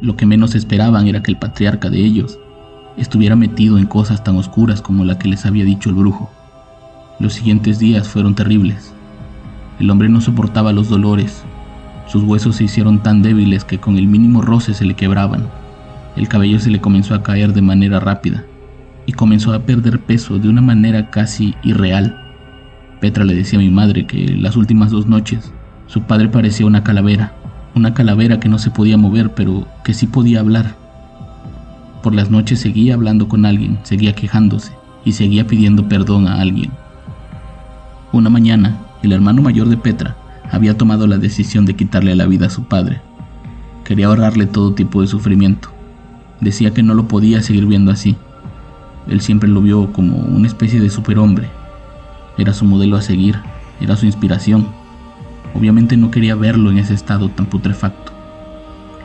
Lo 0.01 0.17
que 0.17 0.25
menos 0.25 0.55
esperaban 0.55 1.09
era 1.09 1.23
que 1.23 1.31
el 1.31 1.39
patriarca 1.39 1.91
de 1.91 1.99
ellos 1.99 2.39
estuviera 2.97 3.37
metido 3.37 3.79
en 3.79 3.87
cosas 3.87 4.23
tan 4.25 4.37
oscuras 4.37 4.83
como 4.83 5.05
la 5.05 5.19
que 5.19 5.29
les 5.29 5.47
había 5.47 5.65
dicho 5.65 5.89
el 5.89 5.95
brujo. 5.95 6.31
Los 7.19 7.35
siguientes 7.35 7.79
días 7.79 8.09
fueron 8.09 8.35
terribles. 8.35 8.93
El 9.79 9.91
hombre 9.91 10.09
no 10.09 10.21
soportaba 10.21 10.73
los 10.73 10.89
dolores. 10.89 11.45
Sus 12.07 12.23
huesos 12.25 12.57
se 12.57 12.65
hicieron 12.65 13.03
tan 13.03 13.23
débiles 13.23 13.65
que 13.65 13.79
con 13.79 13.97
el 13.97 14.07
mínimo 14.07 14.43
roce 14.43 14.75
se 14.75 14.85
le 14.85 14.95
quebraban. 14.95 15.49
El 16.17 16.29
cabello 16.29 16.61
se 16.61 16.71
le 16.71 16.81
comenzó 16.81 17.15
a 17.15 17.23
caer 17.23 17.53
de 17.53 17.63
manera 17.63 18.01
rápida 18.01 18.45
y 19.07 19.13
comenzó 19.13 19.53
a 19.53 19.61
perder 19.61 20.01
peso 20.01 20.39
de 20.39 20.49
una 20.49 20.61
manera 20.61 21.11
casi 21.11 21.55
irreal. 21.63 22.19
Petra 23.01 23.25
le 23.25 23.35
decía 23.35 23.59
a 23.59 23.63
mi 23.63 23.71
madre 23.71 24.07
que 24.07 24.37
las 24.37 24.57
últimas 24.57 24.91
dos 24.91 25.07
noches 25.07 25.53
su 25.87 26.03
padre 26.03 26.29
parecía 26.29 26.67
una 26.67 26.85
calavera, 26.85 27.35
una 27.75 27.95
calavera 27.95 28.41
que 28.41 28.49
no 28.49 28.59
se 28.59 28.71
podía 28.71 28.97
mover 28.97 29.35
pero 29.35 29.67
que 29.85 29.95
sí 29.95 30.07
podía 30.07 30.41
hablar. 30.41 30.82
Por 32.03 32.15
las 32.15 32.31
noches 32.31 32.59
seguía 32.59 32.95
hablando 32.95 33.29
con 33.29 33.47
alguien, 33.47 33.79
seguía 33.85 34.13
quejándose 34.15 34.73
y 35.05 35.13
seguía 35.13 35.47
pidiendo 35.47 35.89
perdón 35.89 36.27
a 36.27 36.41
alguien. 36.41 36.73
Una 38.13 38.29
mañana, 38.29 38.79
el 39.03 39.13
hermano 39.13 39.41
mayor 39.41 39.69
de 39.69 39.77
Petra 39.77 40.17
había 40.51 40.77
tomado 40.77 41.07
la 41.07 41.19
decisión 41.19 41.65
de 41.65 41.77
quitarle 41.77 42.17
la 42.17 42.27
vida 42.27 42.47
a 42.47 42.51
su 42.51 42.65
padre. 42.65 43.01
Quería 43.85 44.07
ahorrarle 44.07 44.47
todo 44.47 44.75
tipo 44.75 45.01
de 45.01 45.07
sufrimiento. 45.07 45.71
Decía 46.41 46.75
que 46.75 46.83
no 46.83 46.95
lo 46.95 47.07
podía 47.07 47.41
seguir 47.41 47.67
viendo 47.67 47.93
así. 47.93 48.17
Él 49.07 49.21
siempre 49.21 49.49
lo 49.49 49.63
vio 49.63 49.93
como 49.93 50.17
una 50.17 50.49
especie 50.49 50.81
de 50.81 50.91
superhombre. 50.91 51.49
Era 52.37 52.53
su 52.53 52.65
modelo 52.65 52.97
a 52.97 53.03
seguir, 53.03 53.37
era 53.81 53.97
su 53.97 54.07
inspiración. 54.07 54.67
Obviamente 55.55 55.97
no 55.97 56.11
quería 56.11 56.35
verlo 56.35 56.71
en 56.71 56.79
ese 56.79 56.95
estado 56.95 57.29
tan 57.29 57.47
putrefacto. 57.47 58.13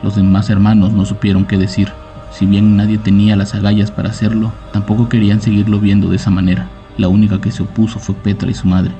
Los 0.02 0.16
demás 0.16 0.50
hermanos 0.50 0.92
no 0.92 1.04
supieron 1.04 1.44
qué 1.44 1.56
decir. 1.56 1.92
Si 2.30 2.46
bien 2.46 2.76
nadie 2.76 2.98
tenía 2.98 3.36
las 3.36 3.54
agallas 3.54 3.90
para 3.90 4.10
hacerlo, 4.10 4.52
tampoco 4.72 5.08
querían 5.08 5.40
seguirlo 5.40 5.80
viendo 5.80 6.08
de 6.08 6.16
esa 6.16 6.30
manera. 6.30 6.68
La 6.96 7.08
única 7.08 7.40
que 7.40 7.50
se 7.50 7.62
opuso 7.62 7.98
fue 7.98 8.14
Petra 8.14 8.50
y 8.50 8.54
su 8.54 8.66
madre. 8.66 8.92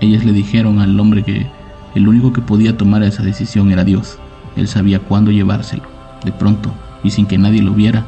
Ellas 0.00 0.24
le 0.24 0.32
dijeron 0.32 0.80
al 0.80 0.98
hombre 0.98 1.22
que 1.22 1.46
el 1.94 2.08
único 2.08 2.32
que 2.32 2.40
podía 2.40 2.76
tomar 2.76 3.02
esa 3.02 3.22
decisión 3.22 3.72
era 3.72 3.84
Dios. 3.84 4.18
Él 4.56 4.68
sabía 4.68 5.00
cuándo 5.00 5.30
llevárselo. 5.30 5.84
De 6.24 6.32
pronto, 6.32 6.72
y 7.02 7.10
sin 7.10 7.26
que 7.26 7.38
nadie 7.38 7.62
lo 7.62 7.72
viera, 7.72 8.04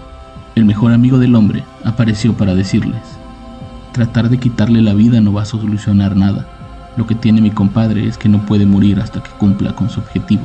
el 0.54 0.64
mejor 0.64 0.92
amigo 0.92 1.18
del 1.18 1.34
hombre 1.34 1.62
apareció 1.84 2.34
para 2.34 2.54
decirles, 2.54 3.00
Tratar 3.92 4.28
de 4.28 4.38
quitarle 4.38 4.82
la 4.82 4.94
vida 4.94 5.20
no 5.20 5.32
va 5.32 5.42
a 5.42 5.46
solucionar 5.46 6.16
nada. 6.16 6.46
Lo 6.96 7.06
que 7.06 7.14
tiene 7.14 7.40
mi 7.40 7.50
compadre 7.50 8.06
es 8.06 8.18
que 8.18 8.28
no 8.28 8.44
puede 8.44 8.66
morir 8.66 9.00
hasta 9.00 9.22
que 9.22 9.30
cumpla 9.30 9.74
con 9.74 9.88
su 9.88 10.00
objetivo. 10.00 10.42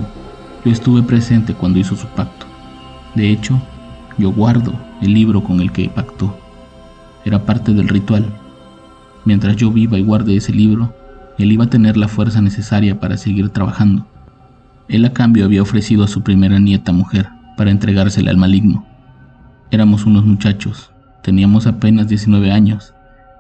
Yo 0.64 0.72
estuve 0.72 1.04
presente 1.04 1.54
cuando 1.54 1.80
hizo 1.80 1.96
su 1.96 2.08
pacto. 2.08 2.46
De 3.16 3.30
hecho, 3.30 3.62
yo 4.18 4.32
guardo 4.32 4.74
el 5.02 5.14
libro 5.14 5.44
con 5.44 5.60
el 5.60 5.72
que 5.72 5.90
pactó. 5.90 6.38
Era 7.26 7.46
parte 7.46 7.74
del 7.74 7.88
ritual. 7.88 8.26
Mientras 9.26 9.56
yo 9.56 9.72
viva 9.72 9.98
y 9.98 10.04
guarde 10.04 10.36
ese 10.36 10.52
libro, 10.52 10.94
él 11.38 11.52
iba 11.52 11.66
a 11.66 11.70
tener 11.70 11.98
la 11.98 12.08
fuerza 12.08 12.42
necesaria 12.42 13.00
para 13.00 13.18
seguir 13.18 13.50
trabajando. 13.50 14.06
Él 14.88 15.06
a 15.06 15.14
cambio 15.14 15.46
había 15.46 15.62
ofrecido 15.62 16.04
a 16.04 16.08
su 16.08 16.22
primera 16.22 16.60
nieta 16.60 16.92
mujer 16.92 17.30
para 17.58 17.72
entregársela 17.72 18.32
al 18.32 18.38
maligno. 18.38 18.86
Éramos 19.72 20.06
unos 20.06 20.26
muchachos, 20.26 20.92
teníamos 21.24 21.66
apenas 21.66 22.08
19 22.08 22.52
años. 22.52 22.94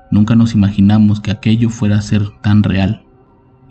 Nunca 0.09 0.35
nos 0.35 0.53
imaginamos 0.53 1.19
que 1.19 1.31
aquello 1.31 1.69
fuera 1.69 1.97
a 1.97 2.01
ser 2.01 2.23
tan 2.41 2.63
real. 2.63 3.03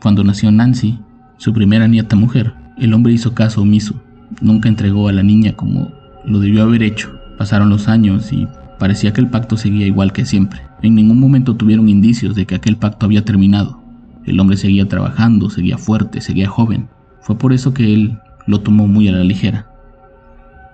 Cuando 0.01 0.23
nació 0.23 0.53
Nancy, 0.53 0.99
su 1.39 1.53
primera 1.53 1.89
nieta 1.89 2.15
mujer, 2.15 2.55
el 2.79 2.95
hombre 2.95 3.13
hizo 3.13 3.35
caso 3.35 3.63
omiso. 3.63 3.95
Nunca 4.41 4.69
entregó 4.69 5.09
a 5.09 5.13
la 5.13 5.23
niña 5.23 5.55
como 5.55 5.91
lo 6.25 6.41
debió 6.41 6.63
haber 6.63 6.83
hecho. 6.83 7.19
Pasaron 7.39 7.71
los 7.71 7.89
años 7.89 8.33
y 8.33 8.47
parecía 8.79 9.13
que 9.13 9.21
el 9.21 9.29
pacto 9.29 9.57
seguía 9.57 9.87
igual 9.87 10.13
que 10.13 10.25
siempre. 10.25 10.63
En 10.83 10.95
ningún 10.95 11.21
momento 11.21 11.57
tuvieron 11.57 11.89
indicios 11.89 12.35
de 12.35 12.47
que 12.47 12.55
aquel 12.55 12.77
pacto 12.77 13.07
había 13.07 13.25
terminado. 13.25 13.81
El 14.25 14.39
hombre 14.39 14.57
seguía 14.57 14.89
trabajando, 14.89 15.51
seguía 15.51 15.79
fuerte, 15.79 16.21
seguía 16.21 16.49
joven. 16.49 16.89
Fue 17.21 17.37
por 17.37 17.53
eso 17.53 17.75
que 17.75 17.93
él 17.93 18.19
lo 18.47 18.61
tomó 18.61 18.87
muy 18.87 19.09
a 19.09 19.13
la 19.13 19.25
ligera. 19.25 19.67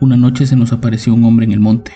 Una 0.00 0.16
noche 0.16 0.46
se 0.46 0.56
nos 0.56 0.72
apareció 0.72 1.14
un 1.14 1.24
hombre 1.24 1.44
en 1.44 1.52
el 1.52 1.60
monte. 1.60 1.92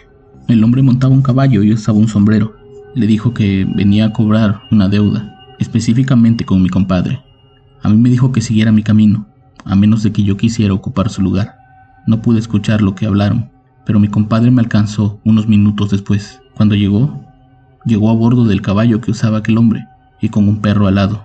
El 0.49 0.65
hombre 0.65 0.83
montaba 0.83 1.15
un 1.15 1.23
caballo 1.23 1.63
y 1.63 1.73
usaba 1.73 1.99
un 1.99 2.09
sombrero. 2.09 2.55
Le 2.95 3.07
dijo 3.07 3.33
que 3.33 3.65
venía 3.65 4.07
a 4.07 4.13
cobrar 4.13 4.63
una 4.71 4.89
deuda, 4.89 5.35
específicamente 5.59 6.45
con 6.45 6.63
mi 6.63 6.69
compadre. 6.69 7.21
A 7.83 7.89
mí 7.89 7.97
me 7.97 8.11
dijo 8.11 8.33
que 8.33 8.41
siguiera 8.41 8.73
mi 8.73 8.83
camino, 8.83 9.27
a 9.65 9.77
menos 9.77 10.03
de 10.03 10.13
que 10.13 10.25
yo 10.25 10.37
quisiera 10.37 10.75
ocupar 10.75 11.09
su 11.09 11.23
lugar. 11.23 11.62
No 12.07 12.23
pude 12.23 12.39
escuchar 12.39 12.83
lo 12.83 12.95
que 12.95 13.07
hablaron, 13.07 13.51
pero 13.85 14.01
mi 14.01 14.09
compadre 14.09 14.51
me 14.51 14.61
alcanzó 14.61 15.21
unos 15.25 15.49
minutos 15.49 15.91
después. 15.91 16.41
Cuando 16.55 16.75
llegó, 16.75 17.25
llegó 17.85 18.11
a 18.11 18.15
bordo 18.15 18.45
del 18.45 18.63
caballo 18.63 19.01
que 19.01 19.11
usaba 19.11 19.39
aquel 19.39 19.59
hombre 19.59 19.87
y 20.21 20.29
con 20.29 20.49
un 20.49 20.61
perro 20.61 20.87
al 20.87 20.97
lado. 20.97 21.25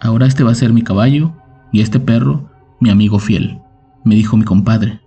Ahora 0.00 0.26
este 0.26 0.44
va 0.44 0.52
a 0.52 0.56
ser 0.56 0.72
mi 0.72 0.82
caballo 0.82 1.32
y 1.72 1.80
este 1.80 2.00
perro 2.00 2.50
mi 2.80 2.90
amigo 2.90 3.18
fiel, 3.18 3.58
me 4.04 4.14
dijo 4.14 4.36
mi 4.36 4.44
compadre. 4.44 5.00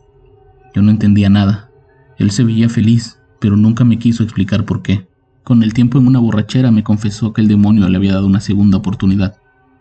Yo 0.74 0.82
no 0.82 0.92
entendía 0.92 1.30
nada. 1.30 1.70
Él 2.18 2.32
se 2.32 2.44
veía 2.44 2.70
feliz, 2.70 3.20
pero 3.40 3.56
nunca 3.56 3.84
me 3.84 4.00
quiso 4.00 4.24
explicar 4.24 4.66
por 4.66 4.82
qué. 4.82 5.08
Con 5.44 5.64
el 5.64 5.74
tiempo 5.74 5.98
en 5.98 6.08
una 6.08 6.20
borrachera 6.20 6.72
me 6.72 6.84
confesó 6.84 7.34
que 7.34 7.42
el 7.42 7.48
demonio 7.48 7.88
le 7.88 7.98
había 7.98 8.14
dado 8.14 8.28
una 8.28 8.40
segunda 8.40 8.78
oportunidad, 8.78 9.38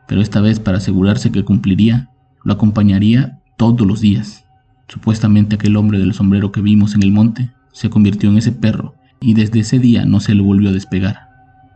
pero 0.07 0.21
esta 0.21 0.41
vez 0.41 0.61
para 0.61 0.79
asegurarse 0.79 1.31
que 1.33 1.45
cumpliría, 1.45 2.11
lo 2.45 2.53
acompañaría 2.53 3.41
todos 3.57 3.87
los 3.87 4.01
días. 4.01 4.45
Supuestamente 4.89 5.57
aquel 5.57 5.77
hombre 5.77 5.99
del 5.99 6.15
sombrero 6.15 6.51
que 6.51 6.63
vimos 6.63 6.95
en 6.95 7.03
el 7.03 7.13
monte 7.13 7.51
se 7.73 7.91
convirtió 7.91 8.31
en 8.31 8.39
ese 8.39 8.53
perro 8.53 8.95
y 9.21 9.35
desde 9.35 9.61
ese 9.61 9.79
día 9.79 10.07
no 10.07 10.19
se 10.19 10.35
le 10.35 10.43
volvió 10.43 10.71
a 10.71 10.73
despegar. 10.73 11.29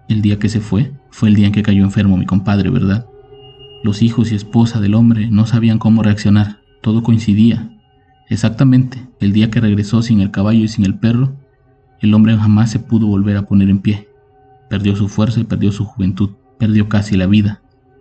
El 0.08 0.22
día 0.22 0.38
que 0.38 0.48
se 0.48 0.60
fue 0.60 0.92
fue 1.10 1.28
el 1.28 1.34
día 1.34 1.46
en 1.46 1.52
que 1.52 1.62
cayó 1.62 1.84
enfermo 1.84 2.16
mi 2.16 2.24
compadre, 2.24 2.70
¿verdad? 2.70 3.06
Los 3.84 4.00
hijos 4.00 4.32
y 4.32 4.34
esposa 4.34 4.80
del 4.80 4.94
hombre 4.94 5.28
no 5.30 5.46
sabían 5.46 5.78
cómo 5.78 6.02
reaccionar, 6.02 6.60
todo 6.80 7.02
coincidía. 7.02 7.70
Exactamente, 8.30 9.06
el 9.20 9.32
día 9.32 9.50
que 9.50 9.60
regresó 9.60 10.00
sin 10.00 10.20
el 10.20 10.30
caballo 10.30 10.64
y 10.64 10.68
sin 10.68 10.86
el 10.86 10.94
perro, 10.94 11.36
el 12.00 12.14
hombre 12.14 12.36
jamás 12.36 12.70
se 12.70 12.78
pudo 12.78 13.06
volver 13.08 13.36
a 13.36 13.46
poner 13.46 13.68
en 13.68 13.80
pie. 13.80 14.08
Perdió 14.70 14.96
su 14.96 15.08
fuerza 15.08 15.38
y 15.38 15.44
perdió 15.44 15.70
su 15.70 15.84
juventud, 15.84 16.30
perdió 16.58 16.88
casi 16.88 17.18
la 17.18 17.26
vida. 17.26 17.60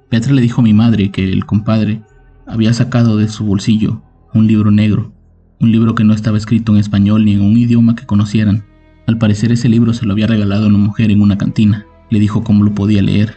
Petra 0.10 0.32
le 0.32 0.41
dijo 0.41 0.62
a 0.62 0.63
mi 0.63 0.74
madre 0.74 1.12
que 1.12 1.32
el 1.34 1.46
compadre 1.46 2.01
había 2.48 2.72
sacado 2.74 3.18
de 3.18 3.27
su 3.27 3.46
bolsillo 3.46 4.01
un 4.33 4.47
libro 4.47 4.71
negro, 4.71 5.12
un 5.60 5.71
libro 5.71 5.95
que 5.95 6.03
no 6.03 6.13
estaba 6.13 6.38
escrito 6.38 6.71
en 6.71 6.79
español 6.79 7.25
ni 7.25 7.34
en 7.34 7.41
un 7.41 7.58
idioma 7.58 7.95
que 7.95 8.06
conocieran. 8.06 8.65
Al 9.08 9.17
parecer 9.17 9.51
ese 9.51 9.69
libro 9.69 9.93
se 9.93 10.06
lo 10.06 10.13
había 10.13 10.27
regalado 10.27 10.67
una 10.67 10.77
mujer 10.77 11.12
en 11.12 11.21
una 11.21 11.38
cantina. 11.38 11.86
Le 12.10 12.19
dijo 12.19 12.43
cómo 12.43 12.63
lo 12.63 12.73
podía 12.73 13.01
leer 13.01 13.36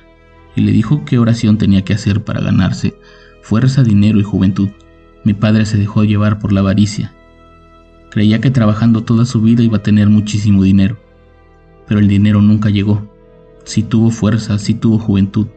y 0.57 0.61
le 0.61 0.73
dijo 0.73 1.05
qué 1.05 1.19
oración 1.19 1.59
tenía 1.59 1.83
que 1.83 1.95
hacer 1.95 2.23
para 2.25 2.41
ganarse 2.41 2.95
fuerza, 3.43 3.83
dinero 3.83 4.19
y 4.19 4.23
juventud. 4.23 4.71
Mi 5.23 5.35
padre 5.35 5.67
se 5.67 5.77
dejó 5.77 6.05
llevar 6.05 6.39
por 6.39 6.53
la 6.53 6.61
avaricia. 6.61 7.13
Creía 8.11 8.41
que 8.41 8.51
trabajando 8.51 9.05
toda 9.05 9.27
su 9.27 9.43
vida 9.43 9.63
iba 9.63 9.79
a 9.79 9.83
tener 9.83 10.09
muchísimo 10.09 10.63
dinero, 10.63 10.97
pero 11.87 12.01
el 12.01 12.09
dinero 12.09 12.41
nunca 12.41 12.71
llegó. 12.71 13.11
Sí 13.65 13.83
tuvo 13.83 14.11
fuerza, 14.11 14.59
sí 14.59 14.75
tuvo 14.75 14.99
juventud, 14.99 15.49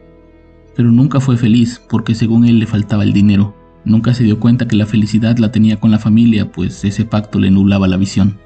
pero 0.76 0.90
nunca 0.90 1.20
fue 1.20 1.36
feliz 1.36 1.80
porque 1.88 2.14
según 2.14 2.44
él 2.44 2.58
le 2.58 2.66
faltaba 2.66 3.04
el 3.04 3.12
dinero. 3.12 3.54
Nunca 3.88 4.12
se 4.12 4.22
dio 4.22 4.38
cuenta 4.38 4.68
que 4.68 4.76
la 4.76 4.84
felicidad 4.84 5.38
la 5.38 5.50
tenía 5.50 5.80
con 5.80 5.90
la 5.90 5.98
familia, 5.98 6.52
pues 6.52 6.84
ese 6.84 7.06
pacto 7.06 7.38
le 7.38 7.50
nublaba 7.50 7.88
la 7.88 7.96
visión. 7.96 8.36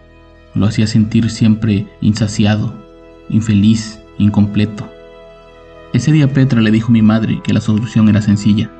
Lo 0.55 0.67
hacía 0.67 0.87
sentir 0.87 1.31
siempre 1.31 1.89
insaciado, 2.01 2.73
infeliz, 3.29 3.99
incompleto. 4.19 4.89
Ese 5.93 6.13
día 6.13 6.33
Petra 6.33 6.61
le 6.61 6.71
dijo 6.71 6.89
a 6.89 6.93
mi 6.93 7.03
madre 7.03 7.41
que 7.43 7.53
la 7.53 7.61
solución 7.61 8.09
era 8.09 8.23
sencilla. 8.23 8.71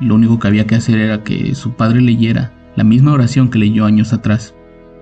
Lo 0.00 0.14
único 0.14 0.38
que 0.38 0.48
había 0.48 0.66
que 0.66 0.76
hacer 0.76 1.00
era 1.00 1.22
que 1.22 1.54
su 1.54 1.74
padre 1.74 2.00
leyera 2.00 2.54
la 2.74 2.84
misma 2.84 3.12
oración 3.12 3.50
que 3.50 3.58
leyó 3.58 3.84
años 3.84 4.14
atrás, 4.14 4.54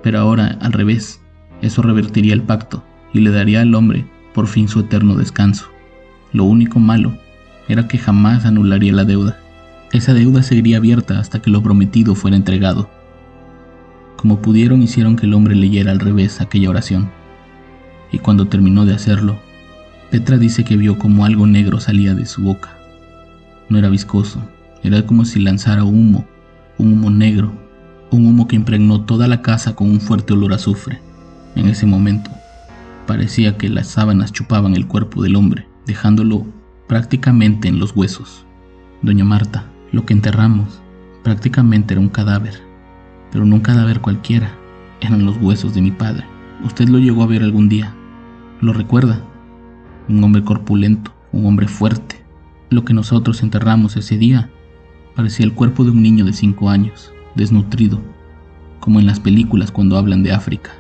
pero 0.02 0.18
ahora 0.18 0.58
al 0.60 0.72
revés. 0.72 1.20
Eso 1.62 1.80
revertiría 1.80 2.34
el 2.34 2.42
pacto 2.42 2.82
y 3.12 3.20
le 3.20 3.30
daría 3.30 3.60
al 3.60 3.72
hombre 3.72 4.04
por 4.34 4.48
fin 4.48 4.66
su 4.66 4.80
eterno 4.80 5.14
descanso. 5.14 5.66
Lo 6.32 6.42
único 6.42 6.80
malo 6.80 7.16
era 7.68 7.86
que 7.86 7.98
jamás 7.98 8.44
anularía 8.44 8.92
la 8.92 9.04
deuda. 9.04 9.38
Esa 9.92 10.14
deuda 10.14 10.42
seguiría 10.42 10.78
abierta 10.78 11.18
hasta 11.18 11.40
que 11.40 11.50
lo 11.50 11.62
prometido 11.62 12.14
fuera 12.14 12.36
entregado. 12.36 12.90
Como 14.16 14.42
pudieron 14.42 14.82
hicieron 14.82 15.16
que 15.16 15.26
el 15.26 15.34
hombre 15.34 15.54
leyera 15.54 15.92
al 15.92 16.00
revés 16.00 16.40
aquella 16.40 16.70
oración. 16.70 17.10
Y 18.10 18.18
cuando 18.18 18.48
terminó 18.48 18.84
de 18.84 18.94
hacerlo, 18.94 19.38
Petra 20.10 20.38
dice 20.38 20.64
que 20.64 20.76
vio 20.76 20.98
como 20.98 21.24
algo 21.24 21.46
negro 21.46 21.80
salía 21.80 22.14
de 22.14 22.26
su 22.26 22.42
boca. 22.42 22.76
No 23.68 23.78
era 23.78 23.88
viscoso, 23.88 24.40
era 24.82 25.04
como 25.06 25.24
si 25.24 25.40
lanzara 25.40 25.84
humo, 25.84 26.26
un 26.78 26.92
humo 26.92 27.10
negro, 27.10 27.52
un 28.10 28.26
humo 28.26 28.48
que 28.48 28.56
impregnó 28.56 29.02
toda 29.02 29.28
la 29.28 29.42
casa 29.42 29.74
con 29.74 29.90
un 29.90 30.00
fuerte 30.00 30.32
olor 30.32 30.52
a 30.52 30.56
azufre. 30.56 31.00
En 31.54 31.68
ese 31.68 31.86
momento, 31.86 32.30
parecía 33.06 33.56
que 33.56 33.68
las 33.68 33.88
sábanas 33.88 34.32
chupaban 34.32 34.74
el 34.74 34.86
cuerpo 34.86 35.22
del 35.22 35.36
hombre, 35.36 35.66
dejándolo 35.86 36.46
prácticamente 36.86 37.68
en 37.68 37.78
los 37.78 37.94
huesos. 37.96 38.44
Doña 39.02 39.24
Marta, 39.24 39.64
lo 39.96 40.04
que 40.04 40.12
enterramos 40.12 40.82
prácticamente 41.24 41.94
era 41.94 42.02
un 42.02 42.10
cadáver, 42.10 42.60
pero 43.32 43.46
no 43.46 43.54
un 43.54 43.62
cadáver 43.62 44.02
cualquiera, 44.02 44.54
eran 45.00 45.24
los 45.24 45.38
huesos 45.38 45.74
de 45.74 45.80
mi 45.80 45.90
padre. 45.90 46.26
Usted 46.62 46.90
lo 46.90 46.98
llegó 46.98 47.22
a 47.22 47.26
ver 47.26 47.42
algún 47.42 47.70
día, 47.70 47.94
¿lo 48.60 48.74
recuerda? 48.74 49.22
Un 50.06 50.22
hombre 50.22 50.44
corpulento, 50.44 51.14
un 51.32 51.46
hombre 51.46 51.66
fuerte. 51.66 52.22
Lo 52.68 52.84
que 52.84 52.92
nosotros 52.92 53.42
enterramos 53.42 53.96
ese 53.96 54.18
día 54.18 54.50
parecía 55.14 55.46
el 55.46 55.54
cuerpo 55.54 55.82
de 55.82 55.92
un 55.92 56.02
niño 56.02 56.26
de 56.26 56.34
cinco 56.34 56.68
años, 56.68 57.10
desnutrido, 57.34 57.98
como 58.80 59.00
en 59.00 59.06
las 59.06 59.18
películas 59.18 59.72
cuando 59.72 59.96
hablan 59.96 60.22
de 60.22 60.32
África. 60.32 60.72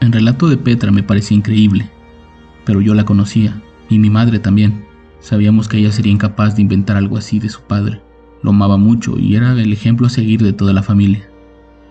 El 0.00 0.12
relato 0.12 0.46
de 0.46 0.58
Petra 0.58 0.90
me 0.90 1.02
parecía 1.02 1.38
increíble, 1.38 1.88
pero 2.66 2.82
yo 2.82 2.92
la 2.92 3.06
conocía, 3.06 3.62
y 3.88 3.98
mi 3.98 4.10
madre 4.10 4.38
también. 4.38 4.84
Sabíamos 5.20 5.68
que 5.68 5.78
ella 5.78 5.90
sería 5.90 6.12
incapaz 6.12 6.54
de 6.54 6.62
inventar 6.62 6.98
algo 6.98 7.16
así 7.16 7.38
de 7.38 7.48
su 7.48 7.62
padre. 7.62 8.02
Lo 8.42 8.50
amaba 8.50 8.76
mucho 8.76 9.18
y 9.18 9.34
era 9.36 9.52
el 9.52 9.72
ejemplo 9.72 10.06
a 10.06 10.10
seguir 10.10 10.42
de 10.42 10.52
toda 10.52 10.72
la 10.72 10.82
familia. 10.82 11.28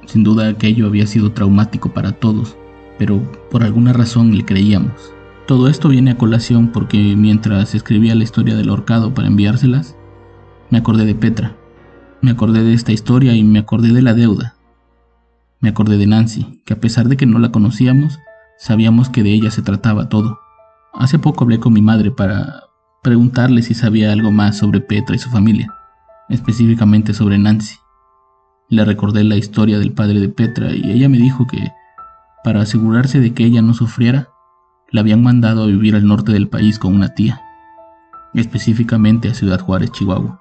Sin 0.06 0.24
duda 0.24 0.48
aquello 0.48 0.88
había 0.88 1.06
sido 1.06 1.34
traumático 1.34 1.94
para 1.94 2.14
todos, 2.14 2.56
pero 2.98 3.22
por 3.52 3.64
alguna 3.64 3.94
razón 3.94 4.36
le 4.36 4.46
creíamos. 4.46 5.14
Todo 5.48 5.68
esto 5.68 5.90
viene 5.90 6.12
a 6.12 6.18
colación 6.18 6.72
porque 6.72 7.16
mientras 7.16 7.76
escribía 7.76 8.16
la 8.16 8.24
historia 8.24 8.56
del 8.56 8.70
ahorcado 8.70 9.14
para 9.14 9.28
enviárselas, 9.28 9.96
me 10.70 10.78
acordé 10.78 11.06
de 11.06 11.16
Petra. 11.16 11.56
Me 12.22 12.32
acordé 12.32 12.64
de 12.64 12.74
esta 12.74 12.92
historia 12.92 13.36
y 13.36 13.44
me 13.44 13.60
acordé 13.60 13.94
de 13.94 14.02
la 14.02 14.14
deuda. 14.14 14.56
Me 15.60 15.70
acordé 15.70 15.98
de 15.98 16.08
Nancy, 16.08 16.62
que 16.66 16.74
a 16.74 16.80
pesar 16.80 17.08
de 17.08 17.18
que 17.18 17.26
no 17.26 17.40
la 17.40 17.52
conocíamos, 17.52 18.20
sabíamos 18.58 19.10
que 19.10 19.24
de 19.24 19.34
ella 19.34 19.52
se 19.52 19.62
trataba 19.62 20.10
todo. 20.10 20.40
Hace 20.94 21.20
poco 21.20 21.44
hablé 21.44 21.60
con 21.60 21.74
mi 21.74 21.82
madre 21.82 22.12
para 22.12 22.64
preguntarle 23.04 23.62
si 23.62 23.74
sabía 23.74 24.12
algo 24.12 24.32
más 24.32 24.58
sobre 24.58 24.82
Petra 24.82 25.16
y 25.16 25.20
su 25.20 25.30
familia, 25.30 25.74
específicamente 26.30 27.14
sobre 27.14 27.38
Nancy. 27.38 27.78
Le 28.70 28.84
recordé 28.84 29.24
la 29.24 29.38
historia 29.38 29.80
del 29.80 29.94
padre 29.94 30.20
de 30.20 30.30
Petra 30.30 30.72
y 30.74 30.92
ella 30.92 31.10
me 31.10 31.18
dijo 31.18 31.48
que, 31.48 31.72
para 32.44 32.62
asegurarse 32.62 33.20
de 33.20 33.34
que 33.34 33.46
ella 33.46 33.62
no 33.62 33.74
sufriera, 33.74 34.30
la 34.92 35.02
habían 35.02 35.24
mandado 35.24 35.64
a 35.64 35.68
vivir 35.68 35.96
al 35.96 36.06
norte 36.06 36.32
del 36.32 36.50
país 36.50 36.80
con 36.80 36.94
una 36.96 37.10
tía, 37.10 37.42
específicamente 38.34 39.30
a 39.30 39.34
Ciudad 39.34 39.60
Juárez, 39.60 39.92
Chihuahua. 39.92 40.40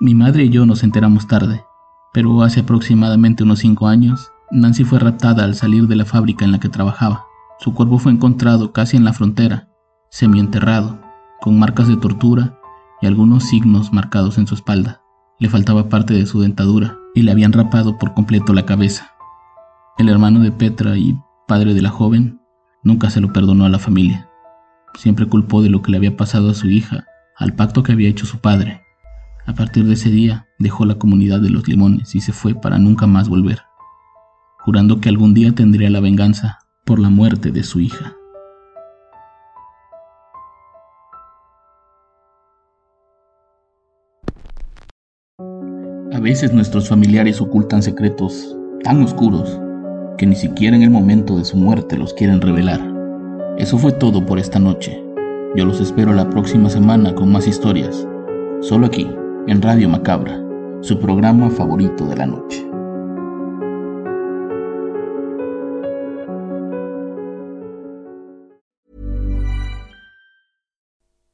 Mi 0.00 0.14
madre 0.14 0.44
y 0.44 0.50
yo 0.50 0.66
nos 0.66 0.82
enteramos 0.82 1.26
tarde, 1.26 1.64
pero 2.12 2.42
hace 2.42 2.60
aproximadamente 2.60 3.42
unos 3.42 3.60
cinco 3.60 3.88
años, 3.88 4.32
Nancy 4.50 4.84
fue 4.84 4.98
raptada 4.98 5.44
al 5.44 5.54
salir 5.54 5.86
de 5.86 5.96
la 5.96 6.04
fábrica 6.04 6.44
en 6.44 6.52
la 6.52 6.60
que 6.60 6.68
trabajaba. 6.68 7.26
Su 7.58 7.74
cuerpo 7.74 7.98
fue 7.98 8.12
encontrado 8.12 8.72
casi 8.72 8.96
en 8.96 9.04
la 9.04 9.12
frontera 9.12 9.68
semienterrado, 10.10 11.00
con 11.40 11.58
marcas 11.58 11.88
de 11.88 11.96
tortura 11.96 12.59
y 13.00 13.06
algunos 13.06 13.44
signos 13.44 13.92
marcados 13.92 14.38
en 14.38 14.46
su 14.46 14.54
espalda. 14.54 15.02
Le 15.38 15.48
faltaba 15.48 15.88
parte 15.88 16.14
de 16.14 16.26
su 16.26 16.40
dentadura 16.40 16.98
y 17.14 17.22
le 17.22 17.32
habían 17.32 17.52
rapado 17.52 17.98
por 17.98 18.14
completo 18.14 18.52
la 18.52 18.66
cabeza. 18.66 19.12
El 19.98 20.08
hermano 20.08 20.40
de 20.40 20.52
Petra 20.52 20.96
y 20.96 21.18
padre 21.46 21.74
de 21.74 21.82
la 21.82 21.90
joven 21.90 22.40
nunca 22.82 23.10
se 23.10 23.20
lo 23.20 23.32
perdonó 23.32 23.64
a 23.64 23.68
la 23.68 23.78
familia. 23.78 24.28
Siempre 24.94 25.26
culpó 25.26 25.62
de 25.62 25.70
lo 25.70 25.82
que 25.82 25.90
le 25.90 25.96
había 25.96 26.16
pasado 26.16 26.50
a 26.50 26.54
su 26.54 26.68
hija, 26.68 27.04
al 27.36 27.54
pacto 27.54 27.82
que 27.82 27.92
había 27.92 28.08
hecho 28.08 28.26
su 28.26 28.38
padre. 28.38 28.82
A 29.46 29.54
partir 29.54 29.84
de 29.84 29.94
ese 29.94 30.10
día 30.10 30.46
dejó 30.58 30.84
la 30.84 30.96
comunidad 30.96 31.40
de 31.40 31.50
los 31.50 31.66
limones 31.66 32.14
y 32.14 32.20
se 32.20 32.32
fue 32.32 32.54
para 32.54 32.78
nunca 32.78 33.06
más 33.06 33.28
volver, 33.28 33.62
jurando 34.58 35.00
que 35.00 35.08
algún 35.08 35.34
día 35.34 35.54
tendría 35.54 35.90
la 35.90 36.00
venganza 36.00 36.58
por 36.84 36.98
la 36.98 37.08
muerte 37.08 37.50
de 37.50 37.62
su 37.62 37.80
hija. 37.80 38.14
A 46.20 46.22
veces 46.22 46.52
nuestros 46.52 46.86
familiares 46.86 47.40
ocultan 47.40 47.82
secretos 47.82 48.54
tan 48.84 49.02
oscuros 49.02 49.58
que 50.18 50.26
ni 50.26 50.36
siquiera 50.36 50.76
en 50.76 50.82
el 50.82 50.90
momento 50.90 51.38
de 51.38 51.46
su 51.46 51.56
muerte 51.56 51.96
los 51.96 52.12
quieren 52.12 52.42
revelar. 52.42 52.78
Eso 53.56 53.78
fue 53.78 53.90
todo 53.92 54.26
por 54.26 54.38
esta 54.38 54.58
noche. 54.58 55.02
Yo 55.56 55.64
los 55.64 55.80
espero 55.80 56.12
la 56.12 56.28
próxima 56.28 56.68
semana 56.68 57.14
con 57.14 57.32
más 57.32 57.48
historias, 57.48 58.06
solo 58.60 58.88
aquí, 58.88 59.08
en 59.46 59.62
Radio 59.62 59.88
Macabra, 59.88 60.38
su 60.82 60.98
programa 60.98 61.48
favorito 61.48 62.04
de 62.04 62.16
la 62.18 62.26
noche. 62.26 62.69